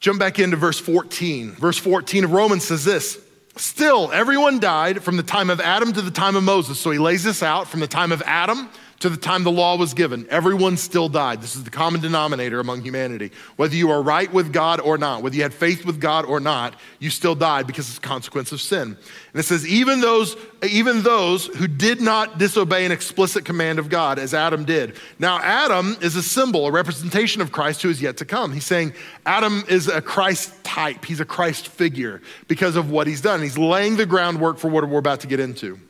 [0.00, 1.52] Jump back into verse 14.
[1.52, 3.18] Verse 14 of Romans says this
[3.56, 6.80] Still, everyone died from the time of Adam to the time of Moses.
[6.80, 8.68] So he lays this out from the time of Adam
[9.02, 10.24] to the time the law was given.
[10.30, 11.42] Everyone still died.
[11.42, 13.32] This is the common denominator among humanity.
[13.56, 16.38] Whether you are right with God or not, whether you had faith with God or
[16.38, 18.82] not, you still died because it's a consequence of sin.
[18.82, 23.88] And it says, even those, even those who did not disobey an explicit command of
[23.88, 24.96] God, as Adam did.
[25.18, 28.52] Now, Adam is a symbol, a representation of Christ who is yet to come.
[28.52, 28.94] He's saying
[29.26, 33.42] Adam is a Christ type, he's a Christ figure because of what he's done.
[33.42, 35.80] He's laying the groundwork for what we're about to get into.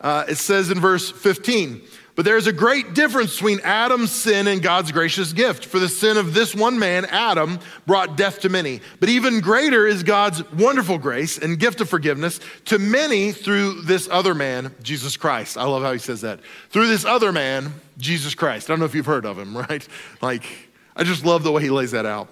[0.00, 1.82] Uh, it says in verse 15,
[2.16, 5.64] but there's a great difference between Adam's sin and God's gracious gift.
[5.64, 8.80] For the sin of this one man, Adam, brought death to many.
[8.98, 14.08] But even greater is God's wonderful grace and gift of forgiveness to many through this
[14.10, 15.56] other man, Jesus Christ.
[15.56, 16.40] I love how he says that.
[16.70, 18.68] Through this other man, Jesus Christ.
[18.68, 19.86] I don't know if you've heard of him, right?
[20.20, 20.44] Like,
[20.96, 22.28] I just love the way he lays that out.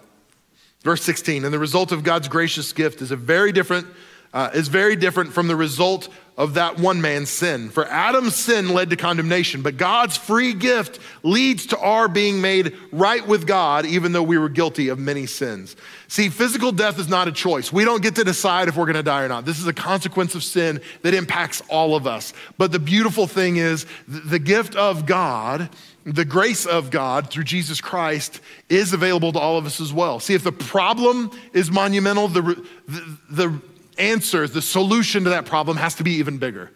[0.82, 3.86] Verse 16, and the result of God's gracious gift is a very different
[4.32, 7.68] uh, is very different from the result of that one man's sin.
[7.68, 12.76] For Adam's sin led to condemnation, but God's free gift leads to our being made
[12.92, 15.74] right with God, even though we were guilty of many sins.
[16.06, 17.72] See, physical death is not a choice.
[17.72, 19.46] We don't get to decide if we're gonna die or not.
[19.46, 22.32] This is a consequence of sin that impacts all of us.
[22.56, 25.68] But the beautiful thing is, the gift of God
[26.04, 30.20] the grace of God through Jesus Christ is available to all of us as well.
[30.20, 33.60] See, if the problem is monumental, the, the, the
[33.98, 36.70] answer, the solution to that problem has to be even bigger.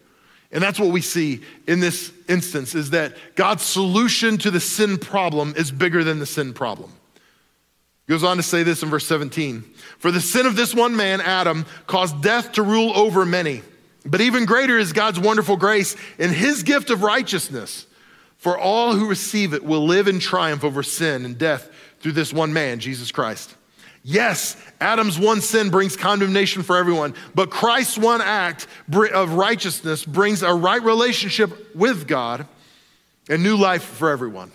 [0.51, 4.97] And that's what we see in this instance is that God's solution to the sin
[4.97, 6.91] problem is bigger than the sin problem.
[8.05, 9.63] He goes on to say this in verse 17.
[9.97, 13.63] For the sin of this one man, Adam, caused death to rule over many.
[14.05, 17.87] But even greater is God's wonderful grace and his gift of righteousness.
[18.37, 22.33] For all who receive it will live in triumph over sin and death through this
[22.33, 23.55] one man, Jesus Christ.
[24.03, 30.43] Yes, Adam's one sin brings condemnation for everyone, but Christ's one act of righteousness brings
[30.43, 32.45] a right relationship with God
[33.29, 34.51] and new life for everyone.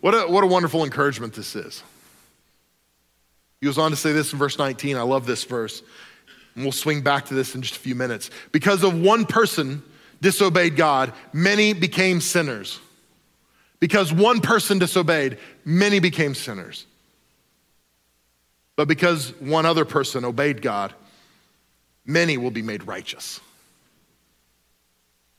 [0.00, 1.82] What a, what a wonderful encouragement this is.
[3.60, 4.96] He goes on to say this in verse 19.
[4.96, 5.82] I love this verse.
[6.54, 8.30] And we'll swing back to this in just a few minutes.
[8.52, 9.82] Because of one person
[10.22, 12.80] disobeyed God, many became sinners.
[13.80, 16.86] Because one person disobeyed, many became sinners.
[18.78, 20.94] But because one other person obeyed God,
[22.06, 23.40] many will be made righteous.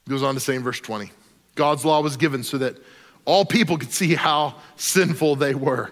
[0.09, 1.09] Goes on to say in verse 20
[1.55, 2.75] God's law was given so that
[3.23, 5.89] all people could see how sinful they were.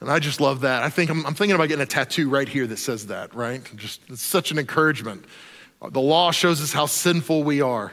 [0.00, 0.82] And I just love that.
[0.82, 3.62] I think I'm, I'm thinking about getting a tattoo right here that says that, right?
[3.76, 5.26] Just it's such an encouragement.
[5.90, 7.92] The law shows us how sinful we are.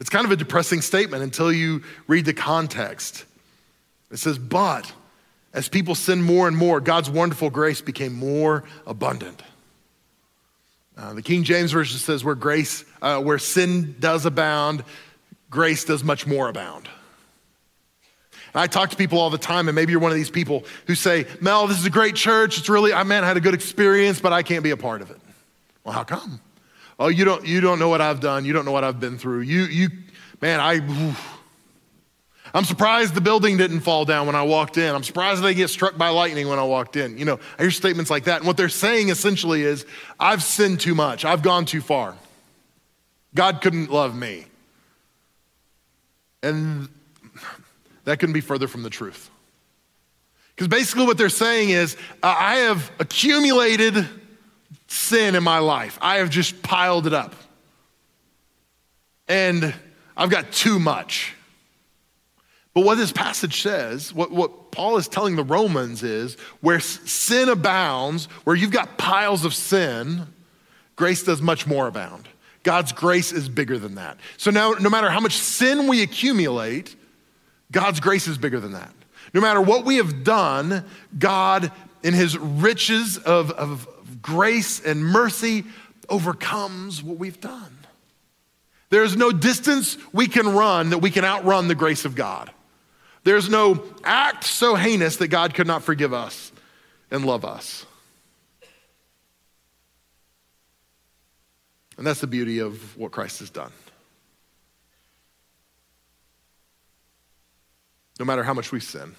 [0.00, 3.24] It's kind of a depressing statement until you read the context.
[4.10, 4.92] It says, but
[5.52, 9.42] as people sinned more and more, God's wonderful grace became more abundant.
[10.96, 14.84] Uh, the King James Version says, where grace, uh, where sin does abound,
[15.48, 16.88] grace does much more abound.
[18.52, 20.64] And I talk to people all the time, and maybe you're one of these people
[20.86, 22.58] who say, Mel, this is a great church.
[22.58, 25.02] It's really, I man, I had a good experience, but I can't be a part
[25.02, 25.18] of it.
[25.84, 26.40] Well, how come?
[26.98, 28.44] Oh, you don't, you don't know what I've done.
[28.44, 29.40] You don't know what I've been through.
[29.40, 29.88] You, you,
[30.42, 30.80] man, I,
[32.52, 34.94] I'm surprised the building didn't fall down when I walked in.
[34.94, 37.16] I'm surprised they get struck by lightning when I walked in.
[37.16, 38.38] You know, I hear statements like that.
[38.38, 39.86] And what they're saying essentially is,
[40.18, 41.24] I've sinned too much.
[41.24, 42.16] I've gone too far.
[43.34, 44.46] God couldn't love me.
[46.42, 46.88] And
[48.04, 49.30] that couldn't be further from the truth.
[50.54, 54.06] Because basically, what they're saying is, I have accumulated
[54.88, 57.34] sin in my life, I have just piled it up.
[59.28, 59.72] And
[60.16, 61.34] I've got too much.
[62.72, 67.48] But what this passage says, what, what Paul is telling the Romans is where sin
[67.48, 70.26] abounds, where you've got piles of sin,
[70.94, 72.28] grace does much more abound.
[72.62, 74.18] God's grace is bigger than that.
[74.36, 76.94] So now, no matter how much sin we accumulate,
[77.72, 78.92] God's grace is bigger than that.
[79.32, 80.84] No matter what we have done,
[81.18, 83.88] God, in his riches of, of
[84.22, 85.64] grace and mercy,
[86.08, 87.78] overcomes what we've done.
[88.90, 92.50] There's no distance we can run that we can outrun the grace of God.
[93.30, 96.50] There's no act so heinous that God could not forgive us
[97.12, 97.86] and love us.
[101.96, 103.70] And that's the beauty of what Christ has done.
[108.18, 109.14] No matter how much we sin,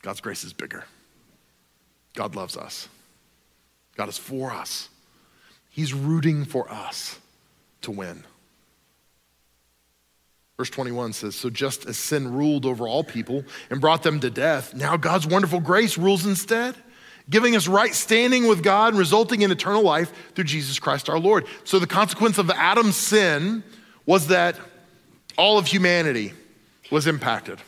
[0.00, 0.86] God's grace is bigger.
[2.14, 2.88] God loves us.
[3.94, 4.88] God is for us.
[5.68, 7.18] He's rooting for us
[7.82, 8.24] to win.
[10.58, 14.28] Verse 21 says, So just as sin ruled over all people and brought them to
[14.28, 16.74] death, now God's wonderful grace rules instead
[17.30, 21.18] giving us right standing with God and resulting in eternal life through Jesus Christ our
[21.18, 21.46] Lord.
[21.64, 23.62] So the consequence of Adam's sin
[24.06, 24.58] was that
[25.36, 26.32] all of humanity
[26.90, 27.58] was impacted.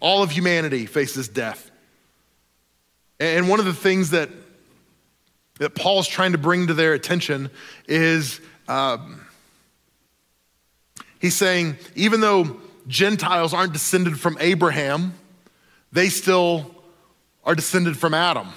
[0.00, 1.70] All of humanity faces death.
[3.18, 4.28] And one of the things that,
[5.58, 7.50] that Paul's trying to bring to their attention
[7.86, 9.20] is um,
[11.22, 15.14] he's saying, even though Gentiles aren't descended from Abraham,
[15.92, 16.74] they still
[17.44, 18.48] are descended from Adam.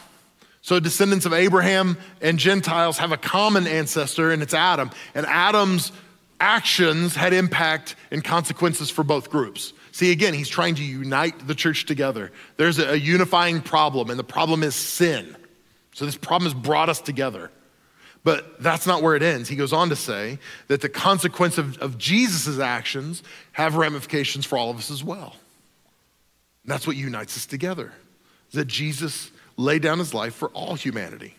[0.62, 4.90] So, descendants of Abraham and Gentiles have a common ancestor, and it's Adam.
[5.14, 5.92] And Adam's
[6.40, 9.74] actions had impact and consequences for both groups.
[9.92, 12.32] See, again, he's trying to unite the church together.
[12.58, 15.36] There's a unifying problem, and the problem is sin.
[15.94, 17.52] So, this problem has brought us together.
[18.26, 19.48] But that's not where it ends.
[19.48, 24.58] He goes on to say that the consequence of, of Jesus' actions have ramifications for
[24.58, 25.36] all of us as well.
[26.64, 27.94] And that's what unites us together.
[28.54, 31.36] That Jesus laid down his life for all humanity.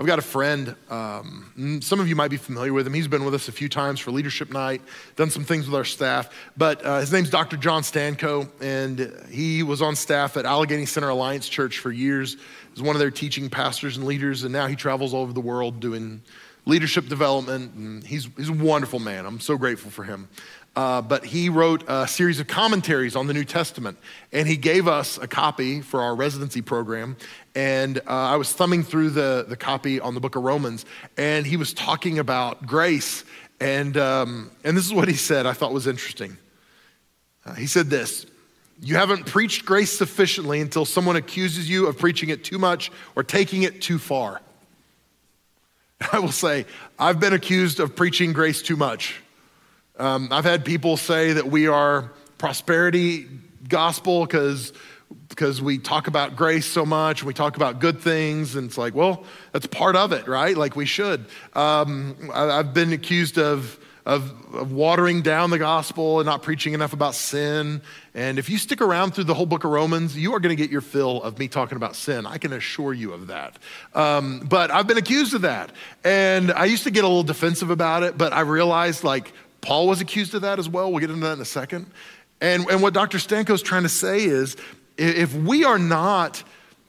[0.00, 2.94] I've got a friend, um, some of you might be familiar with him.
[2.94, 4.80] He's been with us a few times for leadership night,
[5.16, 6.34] done some things with our staff.
[6.56, 7.58] But uh, his name's Dr.
[7.58, 12.38] John Stanko, and he was on staff at Allegheny Center Alliance Church for years.
[12.74, 15.40] He's one of their teaching pastors and leaders, and now he travels all over the
[15.40, 16.22] world doing
[16.66, 17.74] leadership development.
[17.74, 19.26] And he's, he's a wonderful man.
[19.26, 20.28] I'm so grateful for him.
[20.76, 23.98] Uh, but he wrote a series of commentaries on the New Testament,
[24.32, 27.16] and he gave us a copy for our residency program.
[27.56, 31.44] And uh, I was thumbing through the, the copy on the book of Romans, and
[31.44, 33.24] he was talking about grace.
[33.58, 36.38] And, um, and this is what he said I thought was interesting.
[37.44, 38.26] Uh, he said this
[38.82, 43.22] You haven't preached grace sufficiently until someone accuses you of preaching it too much or
[43.22, 44.40] taking it too far.
[46.12, 46.64] I will say,
[46.98, 49.20] I've been accused of preaching grace too much.
[49.98, 53.26] Um, I've had people say that we are prosperity
[53.68, 54.72] gospel because
[55.28, 58.78] because we talk about grace so much and we talk about good things and it's
[58.78, 63.38] like well that's part of it right like we should um, I, have been accused
[63.38, 67.82] of, of, of watering down the gospel and not preaching enough about sin
[68.14, 70.60] and if you stick around through the whole book of romans you are going to
[70.60, 73.58] get your fill of me talking about sin i can assure you of that
[73.94, 75.70] um, but i've been accused of that
[76.04, 79.88] and i used to get a little defensive about it but i realized like Paul
[79.88, 80.90] was accused of that as well.
[80.90, 81.90] We'll get into that in a second.
[82.40, 83.18] And, and what Dr.
[83.18, 84.56] Stanko is trying to say is
[84.96, 86.42] if we are not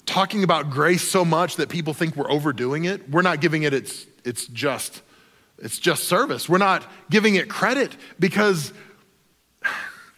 [0.06, 3.74] talking about grace so much that people think we're overdoing it, we're not giving it
[3.74, 5.02] its, its just
[5.62, 6.50] it's just service.
[6.50, 8.74] We're not giving it credit because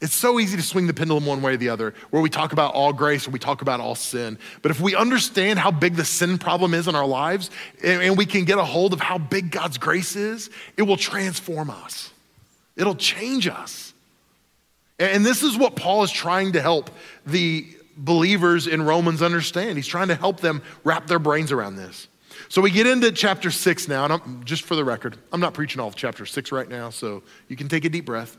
[0.03, 2.51] it's so easy to swing the pendulum one way or the other, where we talk
[2.51, 4.37] about all grace or we talk about all sin.
[4.61, 7.49] But if we understand how big the sin problem is in our lives
[7.83, 10.97] and, and we can get a hold of how big God's grace is, it will
[10.97, 12.11] transform us.
[12.75, 13.93] It'll change us.
[14.99, 16.89] And this is what Paul is trying to help
[17.25, 19.77] the believers in Romans understand.
[19.77, 22.07] He's trying to help them wrap their brains around this.
[22.49, 25.53] So we get into chapter six now, and I'm, just for the record, I'm not
[25.53, 28.37] preaching all of chapter six right now, so you can take a deep breath.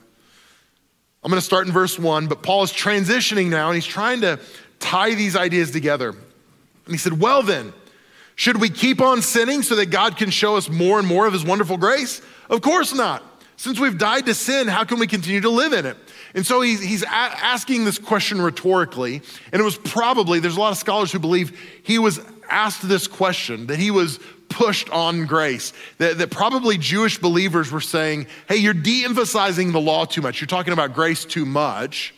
[1.22, 4.20] I'm going to start in verse one, but Paul is transitioning now and he's trying
[4.20, 4.38] to
[4.78, 6.10] tie these ideas together.
[6.10, 7.72] And he said, Well, then,
[8.36, 11.32] should we keep on sinning so that God can show us more and more of
[11.32, 12.20] his wonderful grace?
[12.50, 13.22] Of course not.
[13.56, 15.96] Since we've died to sin, how can we continue to live in it?
[16.34, 19.22] And so he's, he's a- asking this question rhetorically.
[19.52, 23.06] And it was probably, there's a lot of scholars who believe he was asked this
[23.06, 25.72] question, that he was pushed on grace.
[25.98, 30.40] That, that probably Jewish believers were saying, hey, you're de emphasizing the law too much.
[30.40, 32.14] You're talking about grace too much.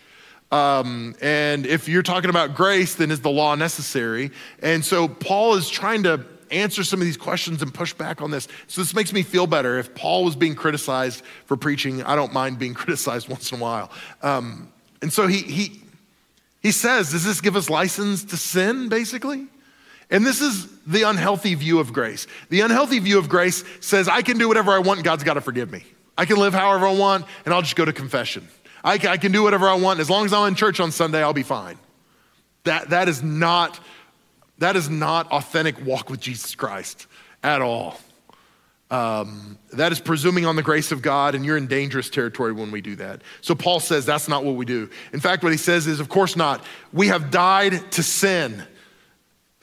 [0.52, 4.30] Um, and if you're talking about grace, then is the law necessary?
[4.62, 8.30] And so Paul is trying to answer some of these questions and push back on
[8.30, 8.46] this.
[8.68, 9.78] So this makes me feel better.
[9.78, 13.62] If Paul was being criticized for preaching, I don't mind being criticized once in a
[13.62, 13.90] while.
[14.22, 15.80] Um, and so he, he,
[16.62, 19.46] he says, Does this give us license to sin, basically?
[20.10, 22.26] And this is the unhealthy view of grace.
[22.48, 25.34] The unhealthy view of grace says, I can do whatever I want, and God's got
[25.34, 25.84] to forgive me.
[26.16, 28.48] I can live however I want, and I'll just go to confession.
[28.84, 29.98] I can, I can do whatever I want.
[29.98, 31.78] As long as I'm in church on Sunday, I'll be fine.
[32.64, 33.80] That, that, is not,
[34.58, 37.06] that is not authentic walk with Jesus Christ
[37.42, 37.98] at all.
[38.88, 42.70] Um, that is presuming on the grace of God, and you're in dangerous territory when
[42.70, 43.22] we do that.
[43.40, 44.88] So Paul says that's not what we do.
[45.12, 46.64] In fact, what he says is, of course not.
[46.92, 48.62] We have died to sin.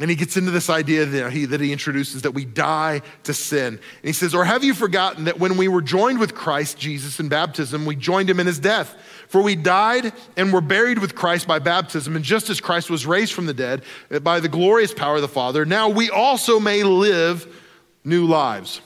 [0.04, 3.34] And he gets into this idea that he, that he introduces that we die to
[3.34, 3.68] sin.
[3.68, 7.22] And he says, Or have you forgotten that when we were joined with Christ Jesus
[7.22, 8.98] in baptism, we joined him in his death?
[9.30, 13.06] For we died and were buried with Christ by baptism, and just as Christ was
[13.06, 13.84] raised from the dead
[14.24, 17.48] by the glorious power of the Father, now we also may live
[18.04, 18.82] new lives.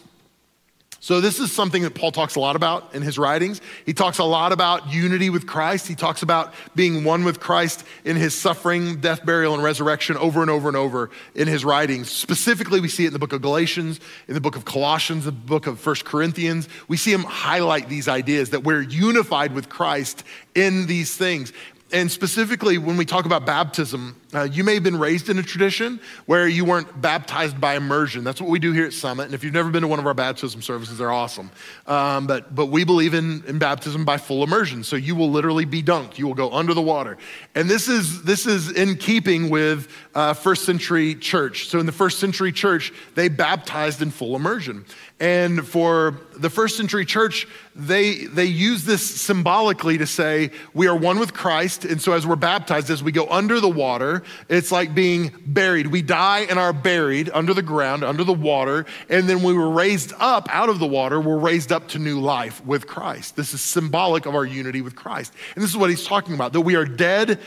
[1.08, 3.62] So, this is something that Paul talks a lot about in his writings.
[3.86, 5.88] He talks a lot about unity with Christ.
[5.88, 10.42] He talks about being one with Christ in his suffering, death, burial, and resurrection over
[10.42, 12.12] and over and over in his writings.
[12.12, 15.32] Specifically, we see it in the book of Galatians, in the book of Colossians, the
[15.32, 16.68] book of First Corinthians.
[16.90, 21.54] We see him highlight these ideas that we're unified with Christ in these things.
[21.94, 25.44] And specifically, when we talk about baptism, uh, you may have been raised in a
[25.44, 28.26] tradition where you weren't baptized by immersion.
[28.26, 29.24] That's what we do here at Summit.
[29.24, 31.50] And if you've never been to one of our baptism services, they're awesome.
[31.86, 34.84] Um, but, but we believe in, in baptism by full immersion.
[34.84, 37.18] So you will literally be dunked, you will go under the water.
[37.56, 41.68] And this is, this is in keeping with uh, first century church.
[41.68, 44.86] So in the first century church, they baptized in full immersion.
[45.20, 50.96] And for the first century church, they, they use this symbolically to say, we are
[50.96, 51.86] one with Christ.
[51.86, 54.17] And so as we're baptized, as we go under the water,
[54.50, 55.88] it's like being buried.
[55.88, 58.86] We die and are buried under the ground, under the water.
[59.10, 62.20] And then we were raised up out of the water, we're raised up to new
[62.20, 63.36] life with Christ.
[63.36, 65.34] This is symbolic of our unity with Christ.
[65.56, 67.40] And this is what he's talking about that we are dead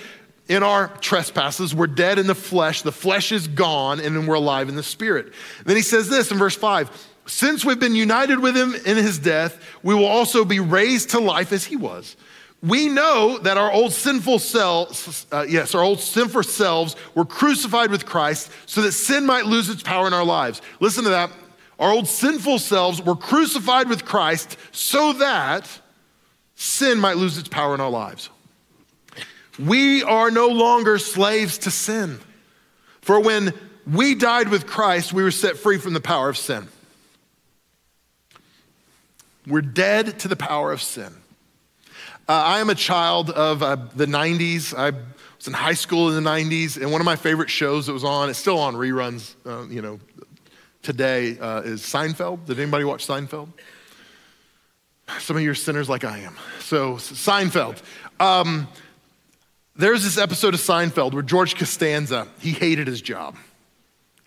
[0.49, 1.75] in our trespasses.
[1.75, 2.83] We're dead in the flesh.
[2.83, 5.33] The flesh is gone, and then we're alive in the spirit.
[5.65, 9.19] Then he says this in verse 5 since we've been united with him in his
[9.19, 12.17] death, we will also be raised to life as he was.
[12.63, 17.91] We know that our old sinful selves, uh, yes, our old sinful selves were crucified
[17.91, 20.61] with Christ so that sin might lose its power in our lives.
[20.79, 21.31] Listen to that.
[21.79, 25.67] Our old sinful selves were crucified with Christ so that
[26.55, 28.29] sin might lose its power in our lives.
[29.59, 32.21] We are no longer slaves to sin.
[33.01, 33.55] For when
[33.87, 36.69] we died with Christ, we were set free from the power of sin.
[39.47, 41.15] We're dead to the power of sin.
[42.31, 44.73] Uh, I am a child of uh, the 90s.
[44.73, 44.91] I
[45.37, 48.05] was in high school in the 90s, and one of my favorite shows that was
[48.05, 49.99] on, it's still on reruns, uh, you know,
[50.81, 52.47] today, uh, is Seinfeld.
[52.47, 53.49] Did anybody watch Seinfeld?
[55.19, 56.37] Some of you are sinners like I am.
[56.61, 57.83] So, Seinfeld.
[58.21, 58.69] Um,
[59.75, 63.35] there's this episode of Seinfeld where George Costanza, he hated his job.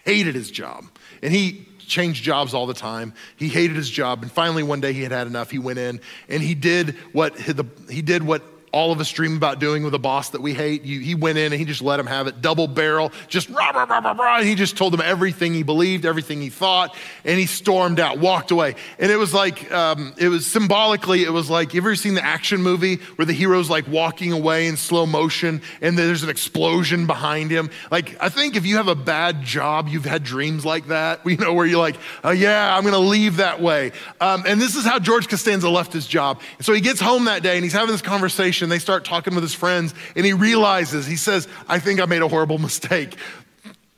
[0.04, 0.84] Hated his job.
[1.22, 3.14] And he changed jobs all the time.
[3.36, 5.52] He hated his job, and finally one day he had had enough.
[5.52, 8.42] He went in and he did what he did what
[8.74, 10.84] all of us dream about doing with a boss that we hate.
[10.84, 13.84] he went in and he just let him have it, double barrel, just rah, rah,
[13.84, 14.42] rah, rah, rah.
[14.42, 18.52] He just told him everything he believed, everything he thought, and he stormed out, walked
[18.52, 18.76] away.
[18.98, 22.26] And it was like, um, it was symbolically, it was like, you ever seen the
[22.26, 27.06] action movie where the hero's like walking away in slow motion and there's an explosion
[27.06, 27.70] behind him?
[27.92, 31.38] Like, I think if you have a bad job, you've had dreams like that, you
[31.38, 33.92] know, where you're like, oh, yeah, I'm to leave that way.
[34.22, 36.42] Um, and this is how George Costanza left his job.
[36.58, 39.36] And so he gets home that day and he's having this conversation they start talking
[39.36, 43.18] with his friends, and he realizes, he says, I think I made a horrible mistake.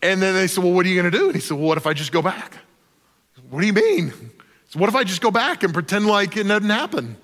[0.02, 1.28] And then they said, Well, what are you going to do?
[1.28, 2.58] And he said, Well, what if I just go back?
[3.50, 4.14] What do you mean?
[4.70, 7.16] So what if I just go back and pretend like it didn't happen?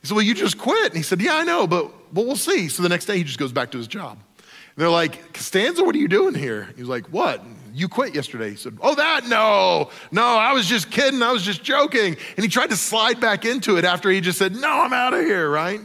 [0.00, 0.86] He said, Well, you just quit.
[0.86, 2.68] And he said, Yeah, I know, but, but we'll see.
[2.68, 4.18] So the next day he just goes back to his job.
[4.38, 6.68] And they're like, Costanza, what are you doing here?
[6.76, 7.44] He's like, What?
[7.72, 8.50] You quit yesterday.
[8.50, 9.28] He said, Oh, that?
[9.28, 11.22] No, no, I was just kidding.
[11.22, 12.16] I was just joking.
[12.36, 15.14] And he tried to slide back into it after he just said, No, I'm out
[15.14, 15.80] of here, right?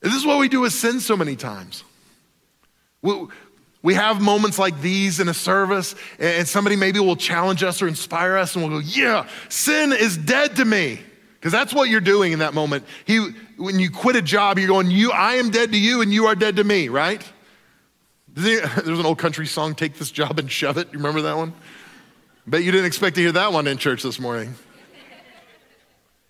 [0.00, 1.84] This is what we do with sin so many times.
[3.02, 3.26] We,
[3.82, 7.88] we have moments like these in a service, and somebody maybe will challenge us or
[7.88, 11.00] inspire us, and we'll go, Yeah, sin is dead to me.
[11.38, 12.84] Because that's what you're doing in that moment.
[13.04, 13.18] He,
[13.56, 16.26] when you quit a job, you're going, you, I am dead to you, and you
[16.26, 17.22] are dead to me, right?
[18.34, 20.88] There's an old country song, Take This Job and Shove It.
[20.92, 21.52] You remember that one?
[22.46, 24.54] Bet you didn't expect to hear that one in church this morning.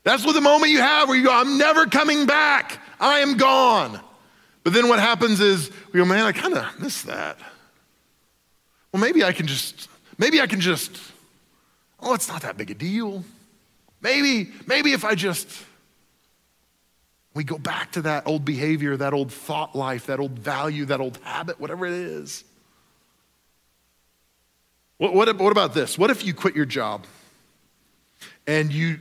[0.03, 2.81] That's what the moment you have where you go, I'm never coming back.
[3.01, 4.01] I am gone.
[4.65, 7.39] But then what happens is we go, man, I kind of miss that.
[8.93, 9.89] Well, maybe I can just,
[10.19, 10.99] maybe I can just,
[12.01, 13.25] oh, it's not that big a deal.
[14.01, 15.49] Maybe, maybe if I just,
[17.35, 21.01] we go back to that old behavior, that old thought life, that old value, that
[21.01, 22.45] old habit, whatever it is.
[24.97, 25.97] What, what, what about this?
[25.97, 27.07] What if you quit your job
[28.47, 28.99] and you,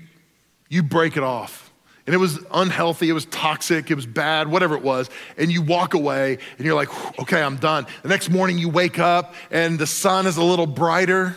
[0.69, 1.66] you break it off?
[2.07, 5.61] And it was unhealthy, it was toxic, it was bad, whatever it was, and you
[5.61, 7.85] walk away and you're like, okay, I'm done.
[8.01, 11.35] The next morning you wake up and the sun is a little brighter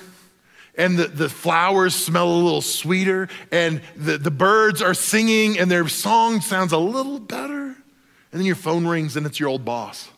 [0.76, 5.68] and the, the flowers smell a little sweeter and the, the birds are singing and
[5.68, 7.64] their song sounds a little better.
[7.64, 10.08] And then your phone rings and it's your old boss.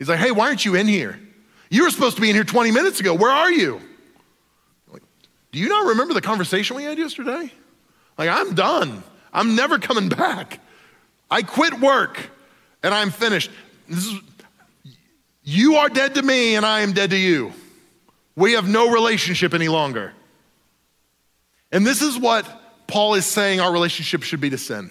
[0.00, 1.20] He's like, hey, why aren't you in here?
[1.70, 3.14] You were supposed to be in here 20 minutes ago.
[3.14, 3.80] Where are you?
[4.92, 5.02] Like,
[5.52, 7.52] Do you not remember the conversation we had yesterday?
[8.18, 9.04] Like, I'm done.
[9.32, 10.60] I'm never coming back.
[11.30, 12.30] I quit work
[12.82, 13.50] and I'm finished.
[13.88, 14.12] Is,
[15.42, 17.52] you are dead to me and I am dead to you.
[18.36, 20.12] We have no relationship any longer.
[21.72, 22.46] And this is what
[22.86, 24.90] Paul is saying our relationship should be to sin.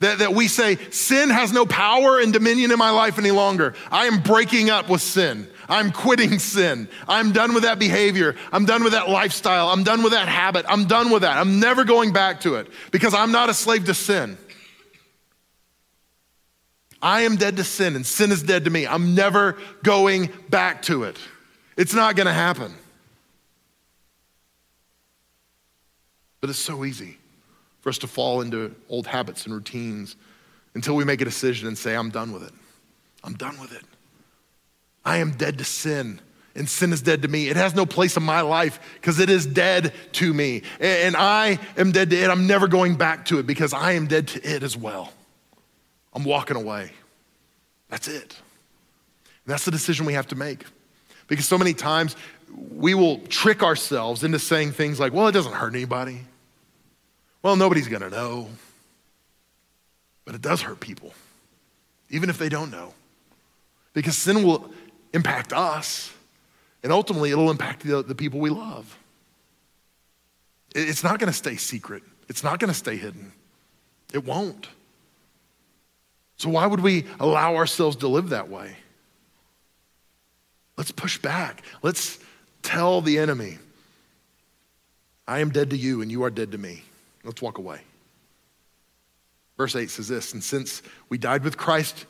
[0.00, 3.74] That, that we say, sin has no power and dominion in my life any longer.
[3.90, 5.48] I am breaking up with sin.
[5.68, 6.88] I'm quitting sin.
[7.08, 8.36] I'm done with that behavior.
[8.52, 9.68] I'm done with that lifestyle.
[9.68, 10.66] I'm done with that habit.
[10.68, 11.36] I'm done with that.
[11.36, 14.38] I'm never going back to it because I'm not a slave to sin.
[17.02, 18.86] I am dead to sin and sin is dead to me.
[18.86, 21.18] I'm never going back to it.
[21.76, 22.74] It's not going to happen.
[26.40, 27.18] But it's so easy
[27.80, 30.16] for us to fall into old habits and routines
[30.74, 32.52] until we make a decision and say, I'm done with it.
[33.24, 33.82] I'm done with it.
[35.06, 36.20] I am dead to sin,
[36.56, 37.48] and sin is dead to me.
[37.48, 40.62] It has no place in my life because it is dead to me.
[40.80, 42.28] And I am dead to it.
[42.28, 45.12] I'm never going back to it because I am dead to it as well.
[46.12, 46.90] I'm walking away.
[47.88, 48.34] That's it.
[49.44, 50.64] And that's the decision we have to make.
[51.28, 52.16] Because so many times
[52.70, 56.22] we will trick ourselves into saying things like, well, it doesn't hurt anybody.
[57.42, 58.48] Well, nobody's going to know.
[60.24, 61.14] But it does hurt people,
[62.10, 62.92] even if they don't know.
[63.92, 64.70] Because sin will
[65.12, 66.12] impact us,
[66.82, 68.98] and ultimately it'll impact the, the people we love.
[70.74, 73.32] It's not going to stay secret, it's not going to stay hidden.
[74.12, 74.68] It won't.
[76.36, 78.76] So, why would we allow ourselves to live that way?
[80.76, 81.62] Let's push back.
[81.82, 82.18] Let's
[82.62, 83.58] tell the enemy,
[85.26, 86.82] I am dead to you and you are dead to me.
[87.24, 87.80] Let's walk away.
[89.56, 92.06] Verse 8 says this And since we died with Christ,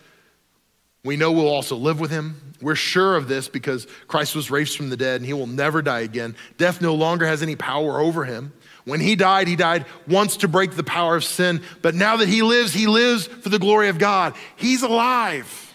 [1.06, 2.40] we know we'll also live with him.
[2.60, 5.82] We're sure of this because Christ was raised from the dead and he will never
[5.82, 6.36] die again.
[6.58, 8.52] Death no longer has any power over him.
[8.84, 11.60] When he died, he died once to break the power of sin.
[11.82, 14.34] But now that he lives, he lives for the glory of God.
[14.56, 15.74] He's alive,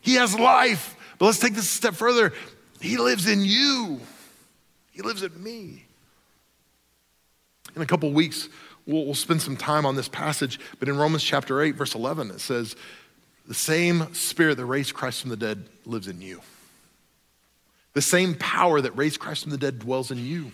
[0.00, 0.96] he has life.
[1.18, 2.32] But let's take this a step further.
[2.80, 4.00] He lives in you,
[4.90, 5.84] he lives in me.
[7.74, 8.48] In a couple weeks,
[8.86, 10.60] we'll, we'll spend some time on this passage.
[10.78, 12.76] But in Romans chapter 8, verse 11, it says,
[13.52, 16.40] the same spirit that raised Christ from the dead lives in you.
[17.92, 20.44] The same power that raised Christ from the dead dwells in you.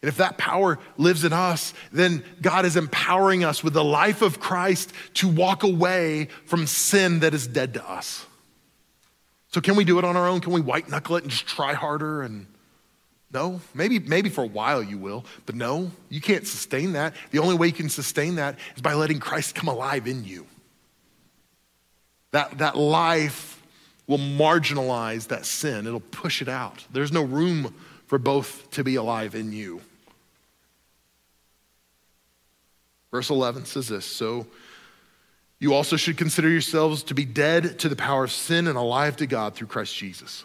[0.00, 4.22] And if that power lives in us, then God is empowering us with the life
[4.22, 8.24] of Christ to walk away from sin that is dead to us.
[9.48, 10.38] So, can we do it on our own?
[10.38, 12.22] Can we white knuckle it and just try harder?
[12.22, 12.46] And
[13.32, 17.16] no, maybe, maybe for a while you will, but no, you can't sustain that.
[17.32, 20.46] The only way you can sustain that is by letting Christ come alive in you.
[22.32, 23.62] That, that life
[24.06, 26.84] will marginalize that sin, it'll push it out.
[26.92, 27.74] There's no room
[28.06, 29.80] for both to be alive in you.
[33.10, 34.46] Verse 11 says this So
[35.58, 39.16] you also should consider yourselves to be dead to the power of sin and alive
[39.18, 40.44] to God through Christ Jesus.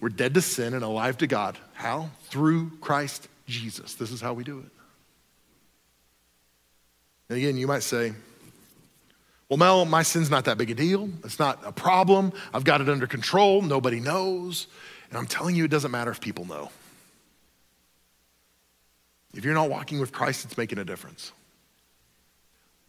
[0.00, 1.58] We're dead to sin and alive to God.
[1.74, 2.10] How?
[2.24, 3.94] Through Christ Jesus.
[3.94, 4.70] This is how we do it.
[7.28, 8.12] And again, you might say,
[9.52, 11.10] well, Mel, my sin's not that big a deal.
[11.24, 12.32] It's not a problem.
[12.54, 13.60] I've got it under control.
[13.60, 14.66] Nobody knows.
[15.10, 16.70] And I'm telling you, it doesn't matter if people know.
[19.34, 21.32] If you're not walking with Christ, it's making a difference.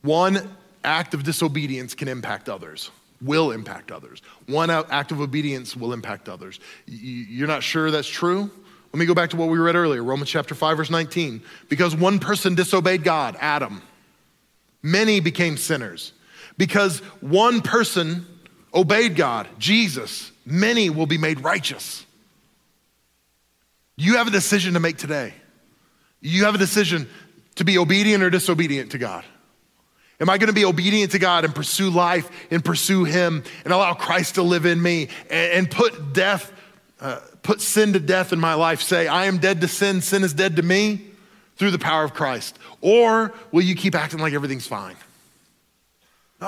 [0.04, 0.56] One,
[0.86, 2.92] act of disobedience can impact others,
[3.22, 4.22] will impact others.
[4.48, 6.62] One act of obedience will impact others.
[6.86, 8.50] You're not sure that's true?
[8.94, 11.44] Let me go back to what we read earlier Romans chapter 5, verse 19.
[11.68, 13.82] Because one person disobeyed God, Adam,
[14.82, 16.14] many became sinners.
[16.58, 18.26] Because one person
[18.74, 22.06] obeyed God, Jesus, many will be made righteous.
[23.96, 25.34] You have a decision to make today.
[26.22, 27.08] You have a decision
[27.56, 29.24] to be obedient or disobedient to God.
[30.20, 33.74] Am I going to be obedient to God and pursue life and pursue Him and
[33.74, 36.52] allow Christ to live in me and, and put death,
[37.02, 38.82] uh, put sin to death in my life?
[38.82, 41.08] Say, I am dead to sin, sin is dead to me
[41.58, 42.58] through the power of Christ.
[42.80, 44.96] Or will you keep acting like everything's fine?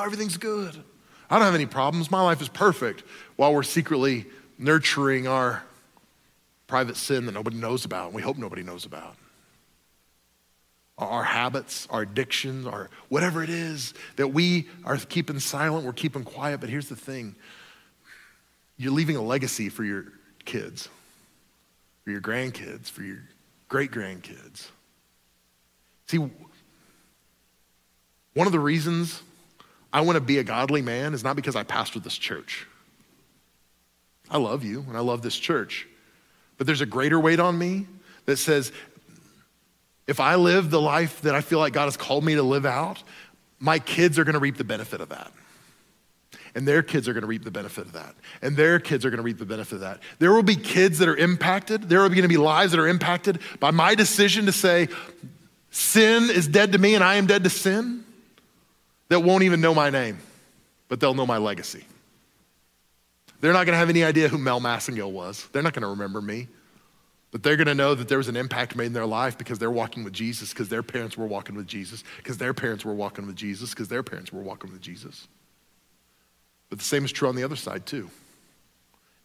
[0.04, 0.84] Everything's good.
[1.30, 2.12] I don't have any problems.
[2.12, 3.04] My life is perfect
[3.36, 4.26] while we're secretly
[4.58, 5.64] nurturing our
[6.68, 9.16] private sin that nobody knows about and we hope nobody knows about.
[10.98, 16.24] Our habits, our addictions, our whatever it is that we are keeping silent, we're keeping
[16.24, 16.62] quiet.
[16.62, 17.36] But here's the thing
[18.78, 20.06] you're leaving a legacy for your
[20.46, 20.90] kids,
[22.04, 23.20] for your grandkids, for your
[23.68, 24.68] great grandkids.
[26.08, 29.22] See, one of the reasons
[29.96, 32.68] I want to be a godly man is not because I pastor this church.
[34.30, 35.88] I love you and I love this church.
[36.58, 37.88] But there's a greater weight on me
[38.26, 38.74] that says
[40.06, 42.66] if I live the life that I feel like God has called me to live
[42.66, 43.02] out,
[43.58, 45.32] my kids are going to reap the benefit of that.
[46.56, 48.16] And their kids are going to reap the benefit of that.
[48.42, 50.02] And their kids are going to reap the benefit of that.
[50.20, 51.84] There will be kids that are impacted.
[51.88, 54.90] There are going to be lives that are impacted by my decision to say,
[55.72, 58.05] sin is dead to me and I am dead to sin,
[59.10, 60.18] that won't even know my name,
[60.88, 61.86] but they'll know my legacy.
[63.42, 65.48] They're not going to have any idea who Mel Massengill was.
[65.52, 66.48] They're not going to remember me.
[67.32, 69.60] But they're going to know that there was an impact made in their life because
[69.60, 72.94] they're walking with Jesus, because their parents were walking with Jesus, because their parents were
[72.94, 75.28] walking with Jesus, because their parents were walking with Jesus.
[76.70, 78.10] But the same is true on the other side, too.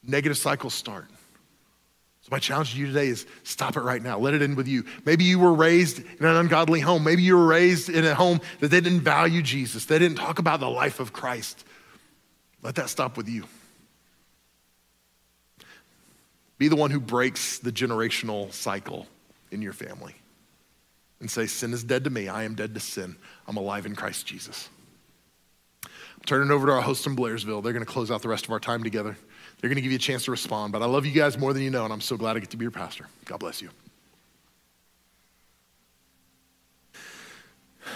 [0.03, 1.07] Negative cycles start.
[2.23, 4.19] So, my challenge to you today is stop it right now.
[4.19, 4.85] Let it end with you.
[5.07, 7.03] Maybe you were raised in an ungodly home.
[7.03, 10.39] Maybe you were raised in a home that they didn't value Jesus, they didn't talk
[10.39, 11.65] about the life of Christ.
[12.63, 13.45] Let that stop with you.
[16.59, 19.07] Be the one who breaks the generational cycle
[19.51, 20.15] in your family
[21.21, 22.29] and say, Sin is dead to me.
[22.29, 23.17] I am dead to sin.
[23.49, 24.69] I'm alive in Christ Jesus.
[25.85, 27.63] I'm turning over to our host in Blairsville.
[27.63, 29.17] They're going to close out the rest of our time together.
[29.61, 30.73] They're going to give you a chance to respond.
[30.73, 32.51] But I love you guys more than you know, and I'm so glad I get
[32.51, 33.07] to be your pastor.
[33.27, 33.69] God bless you.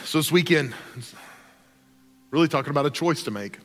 [0.04, 0.74] So, this weekend,
[2.30, 3.58] really talking about a choice to make.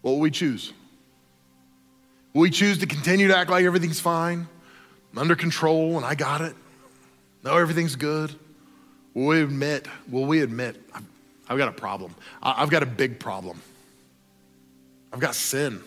[0.00, 0.72] What will we choose?
[2.32, 4.46] Will we choose to continue to act like everything's fine,
[5.12, 6.54] I'm under control, and I got it?
[7.42, 8.34] No, everything's good.
[9.12, 11.04] Will we admit, will we admit, I've,
[11.48, 12.14] I've got a problem.
[12.42, 13.60] I've got a big problem.
[15.14, 15.80] I've got sin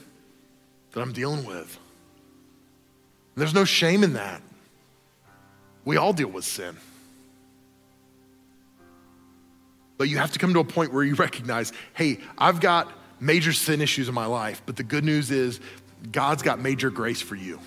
[0.93, 1.77] that I'm dealing with.
[3.35, 4.41] And there's no shame in that.
[5.83, 6.77] We all deal with sin.
[9.97, 13.51] But you have to come to a point where you recognize hey, I've got major
[13.51, 15.59] sin issues in my life, but the good news is
[16.09, 17.59] God's got major grace for you.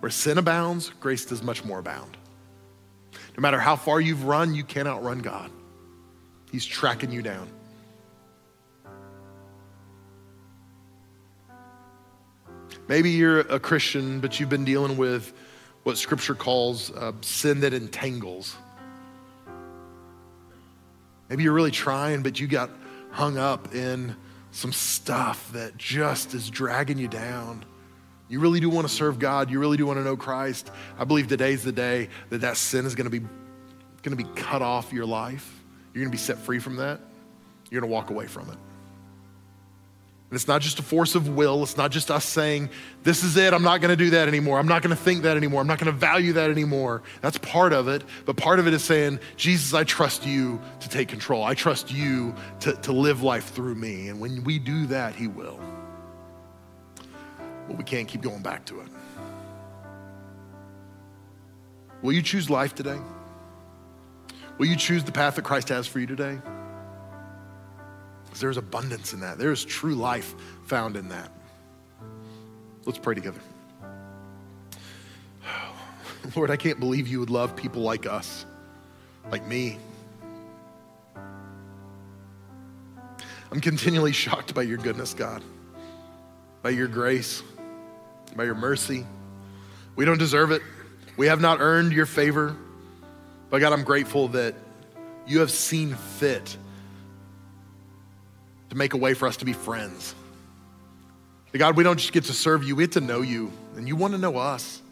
[0.00, 2.18] Where sin abounds, grace does much more abound.
[3.34, 5.50] No matter how far you've run, you can't outrun God.
[6.52, 7.48] He's tracking you down.
[12.88, 15.32] Maybe you're a Christian, but you've been dealing with
[15.82, 18.56] what Scripture calls uh, sin that entangles.
[21.28, 22.70] Maybe you're really trying, but you got
[23.10, 24.16] hung up in
[24.52, 27.64] some stuff that just is dragging you down.
[28.28, 29.50] You really do want to serve God.
[29.50, 30.70] You really do want to know Christ.
[30.98, 33.26] I believe today's the day that that sin is going to be
[34.02, 35.62] going to be cut off your life.
[35.92, 37.00] You're going to be set free from that.
[37.70, 38.56] You're going to walk away from it.
[40.30, 41.62] And it's not just a force of will.
[41.62, 42.68] It's not just us saying,
[43.02, 43.54] this is it.
[43.54, 44.58] I'm not going to do that anymore.
[44.58, 45.62] I'm not going to think that anymore.
[45.62, 47.02] I'm not going to value that anymore.
[47.22, 48.04] That's part of it.
[48.26, 51.44] But part of it is saying, Jesus, I trust you to take control.
[51.44, 54.08] I trust you to, to live life through me.
[54.08, 55.58] And when we do that, He will.
[57.66, 58.88] But we can't keep going back to it.
[62.02, 62.98] Will you choose life today?
[64.58, 66.38] Will you choose the path that Christ has for you today?
[68.38, 69.36] Because there's abundance in that.
[69.36, 70.32] There is true life
[70.66, 71.32] found in that.
[72.84, 73.40] Let's pray together.
[76.36, 78.46] Lord, I can't believe you would love people like us,
[79.32, 79.76] like me.
[83.50, 85.42] I'm continually shocked by your goodness, God,
[86.62, 87.42] by your grace,
[88.36, 89.04] by your mercy.
[89.96, 90.62] We don't deserve it.
[91.16, 92.56] We have not earned your favor.
[93.50, 94.54] But God, I'm grateful that
[95.26, 96.56] you have seen fit
[98.70, 100.14] to make a way for us to be friends.
[101.52, 103.96] God, we don't just get to serve you, we get to know you, and you
[103.96, 104.82] want to know us.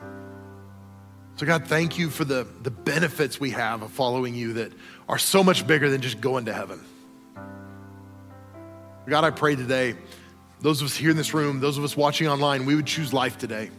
[1.36, 4.72] So, God, thank you for the, the benefits we have of following you that
[5.06, 6.82] are so much bigger than just going to heaven.
[9.06, 9.94] God, I pray today,
[10.60, 13.12] those of us here in this room, those of us watching online, we would choose
[13.12, 13.70] life today.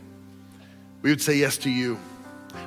[1.02, 2.00] We would say yes to you.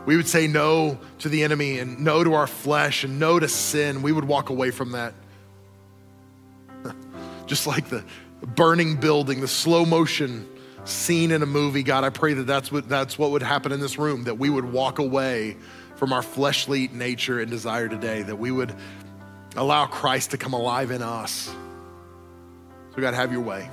[0.06, 3.48] We would say no to the enemy and no to our flesh and no to
[3.48, 4.02] sin.
[4.02, 5.14] We would walk away from that.
[7.50, 8.04] Just like the
[8.46, 10.46] burning building, the slow motion
[10.84, 13.80] scene in a movie, God, I pray that that's what, that's what would happen in
[13.80, 15.56] this room, that we would walk away
[15.96, 18.72] from our fleshly nature and desire today, that we would
[19.56, 21.52] allow Christ to come alive in us.
[22.94, 23.68] So, God, have your way.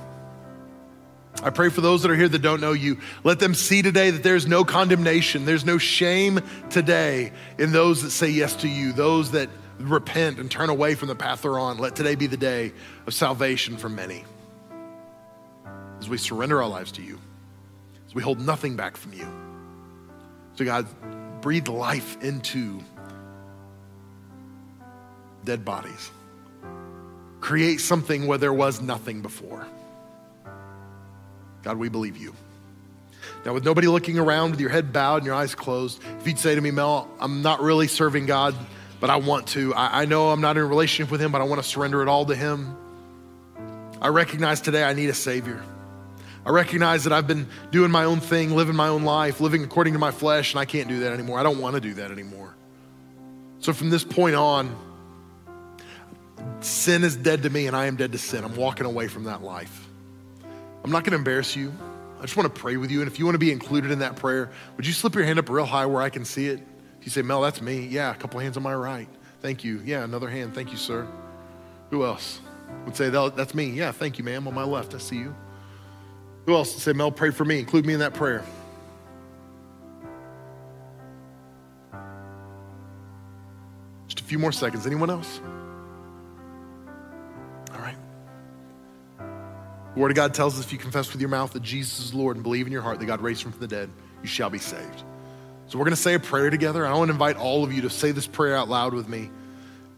[1.40, 2.98] I pray for those that are here that don't know you.
[3.22, 8.10] Let them see today that there's no condemnation, there's no shame today in those that
[8.10, 9.48] say yes to you, those that
[9.78, 11.78] repent and turn away from the path they're on.
[11.78, 12.72] Let today be the day
[13.06, 14.24] of salvation for many.
[16.00, 17.18] As we surrender our lives to you,
[18.06, 19.28] as we hold nothing back from you.
[20.54, 20.86] So, God,
[21.40, 22.80] breathe life into
[25.44, 26.10] dead bodies.
[27.40, 29.66] Create something where there was nothing before.
[31.62, 32.34] God, we believe you.
[33.44, 36.38] Now, with nobody looking around, with your head bowed and your eyes closed, if you'd
[36.38, 38.54] say to me, Mel, I'm not really serving God,
[39.00, 39.74] but I want to.
[39.74, 42.02] I, I know I'm not in a relationship with Him, but I want to surrender
[42.02, 42.76] it all to Him.
[44.00, 45.62] I recognize today I need a Savior.
[46.46, 49.92] I recognize that I've been doing my own thing, living my own life, living according
[49.92, 51.38] to my flesh, and I can't do that anymore.
[51.38, 52.54] I don't want to do that anymore.
[53.60, 54.74] So from this point on,
[56.60, 58.44] sin is dead to me, and I am dead to sin.
[58.44, 59.88] I'm walking away from that life.
[60.84, 61.72] I'm not going to embarrass you.
[62.18, 63.00] I just want to pray with you.
[63.00, 65.38] And if you want to be included in that prayer, would you slip your hand
[65.38, 66.60] up real high where I can see it?
[67.08, 67.86] You say, Mel, that's me.
[67.86, 69.08] Yeah, a couple hands on my right.
[69.40, 69.80] Thank you.
[69.82, 70.54] Yeah, another hand.
[70.54, 71.08] Thank you, sir.
[71.88, 72.38] Who else
[72.84, 73.70] would say, that's me?
[73.70, 74.46] Yeah, thank you, ma'am.
[74.46, 75.34] On my left, I see you.
[76.44, 77.60] Who else would say, Mel, pray for me?
[77.60, 78.44] Include me in that prayer.
[84.08, 84.86] Just a few more seconds.
[84.86, 85.40] Anyone else?
[87.72, 87.96] All right.
[89.94, 92.12] The Word of God tells us if you confess with your mouth that Jesus is
[92.12, 93.88] Lord and believe in your heart that God raised him from the dead,
[94.20, 95.04] you shall be saved.
[95.68, 96.86] So we're going to say a prayer together.
[96.86, 99.30] I want to invite all of you to say this prayer out loud with me.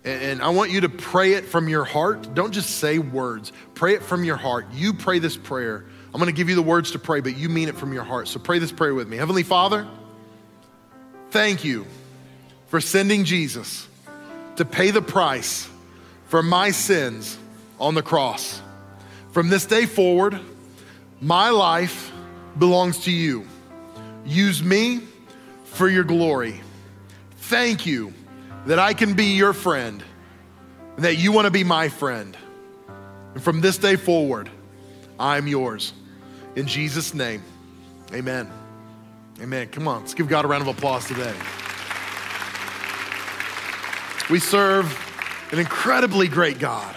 [0.02, 2.34] And I want you to pray it from your heart.
[2.34, 4.66] Don't just say words, pray it from your heart.
[4.72, 5.84] You pray this prayer.
[6.06, 8.02] I'm going to give you the words to pray, but you mean it from your
[8.02, 8.26] heart.
[8.26, 9.16] So pray this prayer with me.
[9.16, 9.86] Heavenly Father,
[11.30, 11.86] thank you
[12.66, 13.86] for sending Jesus
[14.56, 15.68] to pay the price
[16.26, 17.38] for my sins
[17.78, 18.60] on the cross.
[19.32, 20.40] From this day forward,
[21.20, 22.10] my life
[22.58, 23.46] belongs to you.
[24.24, 25.02] Use me
[25.80, 26.60] for your glory.
[27.36, 28.12] Thank you
[28.66, 30.04] that I can be your friend
[30.96, 32.36] and that you want to be my friend.
[33.32, 34.50] And from this day forward,
[35.18, 35.94] I'm yours.
[36.54, 37.42] In Jesus' name,
[38.12, 38.50] amen.
[39.40, 39.68] Amen.
[39.68, 41.32] Come on, let's give God a round of applause today.
[44.28, 44.84] We serve
[45.50, 46.94] an incredibly great God.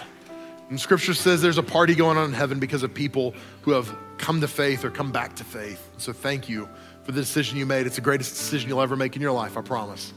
[0.68, 3.96] And scripture says there's a party going on in heaven because of people who have
[4.18, 5.88] come to faith or come back to faith.
[5.96, 6.68] So thank you
[7.04, 7.86] for the decision you made.
[7.86, 10.12] It's the greatest decision you'll ever make in your life, I promise.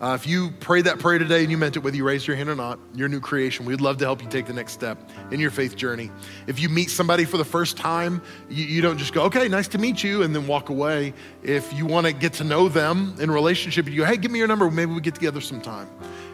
[0.00, 2.36] Uh, if you prayed that prayer today and you meant it, whether you raised your
[2.36, 4.96] hand or not, your new creation, we'd love to help you take the next step
[5.32, 6.08] in your faith journey.
[6.46, 9.66] If you meet somebody for the first time, you, you don't just go, okay, nice
[9.68, 11.14] to meet you, and then walk away.
[11.42, 14.38] If you want to get to know them in relationship, you go, hey, give me
[14.38, 15.88] your number, maybe we get together sometime.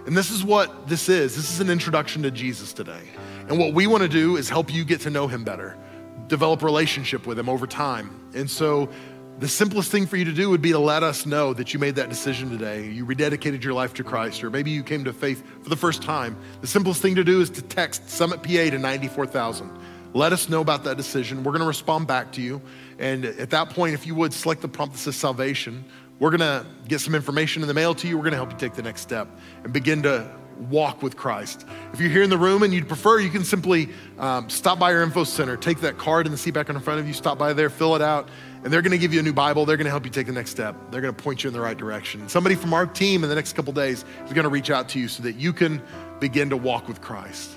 [0.07, 3.09] And this is what this is this is an introduction to Jesus today.
[3.48, 5.78] And what we want to do is help you get to know him better,
[6.26, 8.20] develop relationship with him over time.
[8.34, 8.90] And so
[9.39, 11.80] the simplest thing for you to do would be to let us know that you
[11.80, 12.89] made that decision today.
[12.89, 16.03] You rededicated your life to Christ, or maybe you came to faith for the first
[16.03, 16.37] time.
[16.61, 19.70] The simplest thing to do is to text Summit PA to 94,000.
[20.12, 21.43] Let us know about that decision.
[21.43, 22.62] We're going to respond back to you.
[23.01, 25.85] And at that point, if you would select the prompt that says salvation,
[26.20, 28.16] we're going to get some information in the mail to you.
[28.16, 29.26] We're going to help you take the next step
[29.64, 30.30] and begin to
[30.70, 31.66] walk with Christ.
[31.93, 34.95] If you're here in the room and you'd prefer, you can simply um, stop by
[34.95, 37.39] our info center, take that card in the seat back in front of you, stop
[37.39, 38.28] by there, fill it out,
[38.65, 39.67] and they're going to give you a new Bible.
[39.67, 40.75] They're going to help you take the next step.
[40.91, 42.29] They're going to point you in the right direction.
[42.31, 44.99] Somebody from our team in the next couple days is going to reach out to
[44.99, 45.83] you so that you can
[46.19, 47.51] begin to walk with Christ.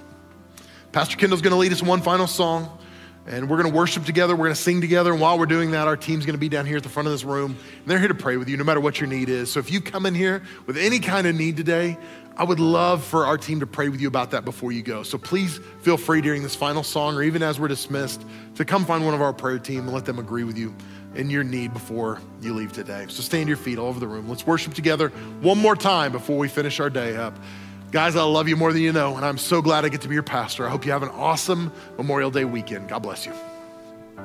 [0.92, 2.78] Pastor Kendall's going to lead us one final song.
[3.26, 4.34] And we're going to worship together.
[4.36, 5.12] We're going to sing together.
[5.12, 7.08] And while we're doing that, our team's going to be down here at the front
[7.08, 7.58] of this room.
[7.80, 9.52] And they're here to pray with you no matter what your need is.
[9.52, 11.98] So if you come in here with any kind of need today,
[12.38, 15.04] I would love for our team to pray with you about that before you go.
[15.04, 18.24] So please feel free during this final song or even as we're dismissed
[18.56, 20.74] to come find one of our prayer team and let them agree with you
[21.16, 23.06] in your need before you leave today.
[23.10, 24.30] So stand your feet all over the room.
[24.30, 25.10] Let's worship together
[25.42, 27.38] one more time before we finish our day up.
[27.92, 30.10] Guys, I love you more than you know, and I'm so glad I get to
[30.10, 30.68] be your pastor.
[30.68, 32.90] I hope you have an awesome Memorial Day weekend.
[32.90, 33.34] God bless you.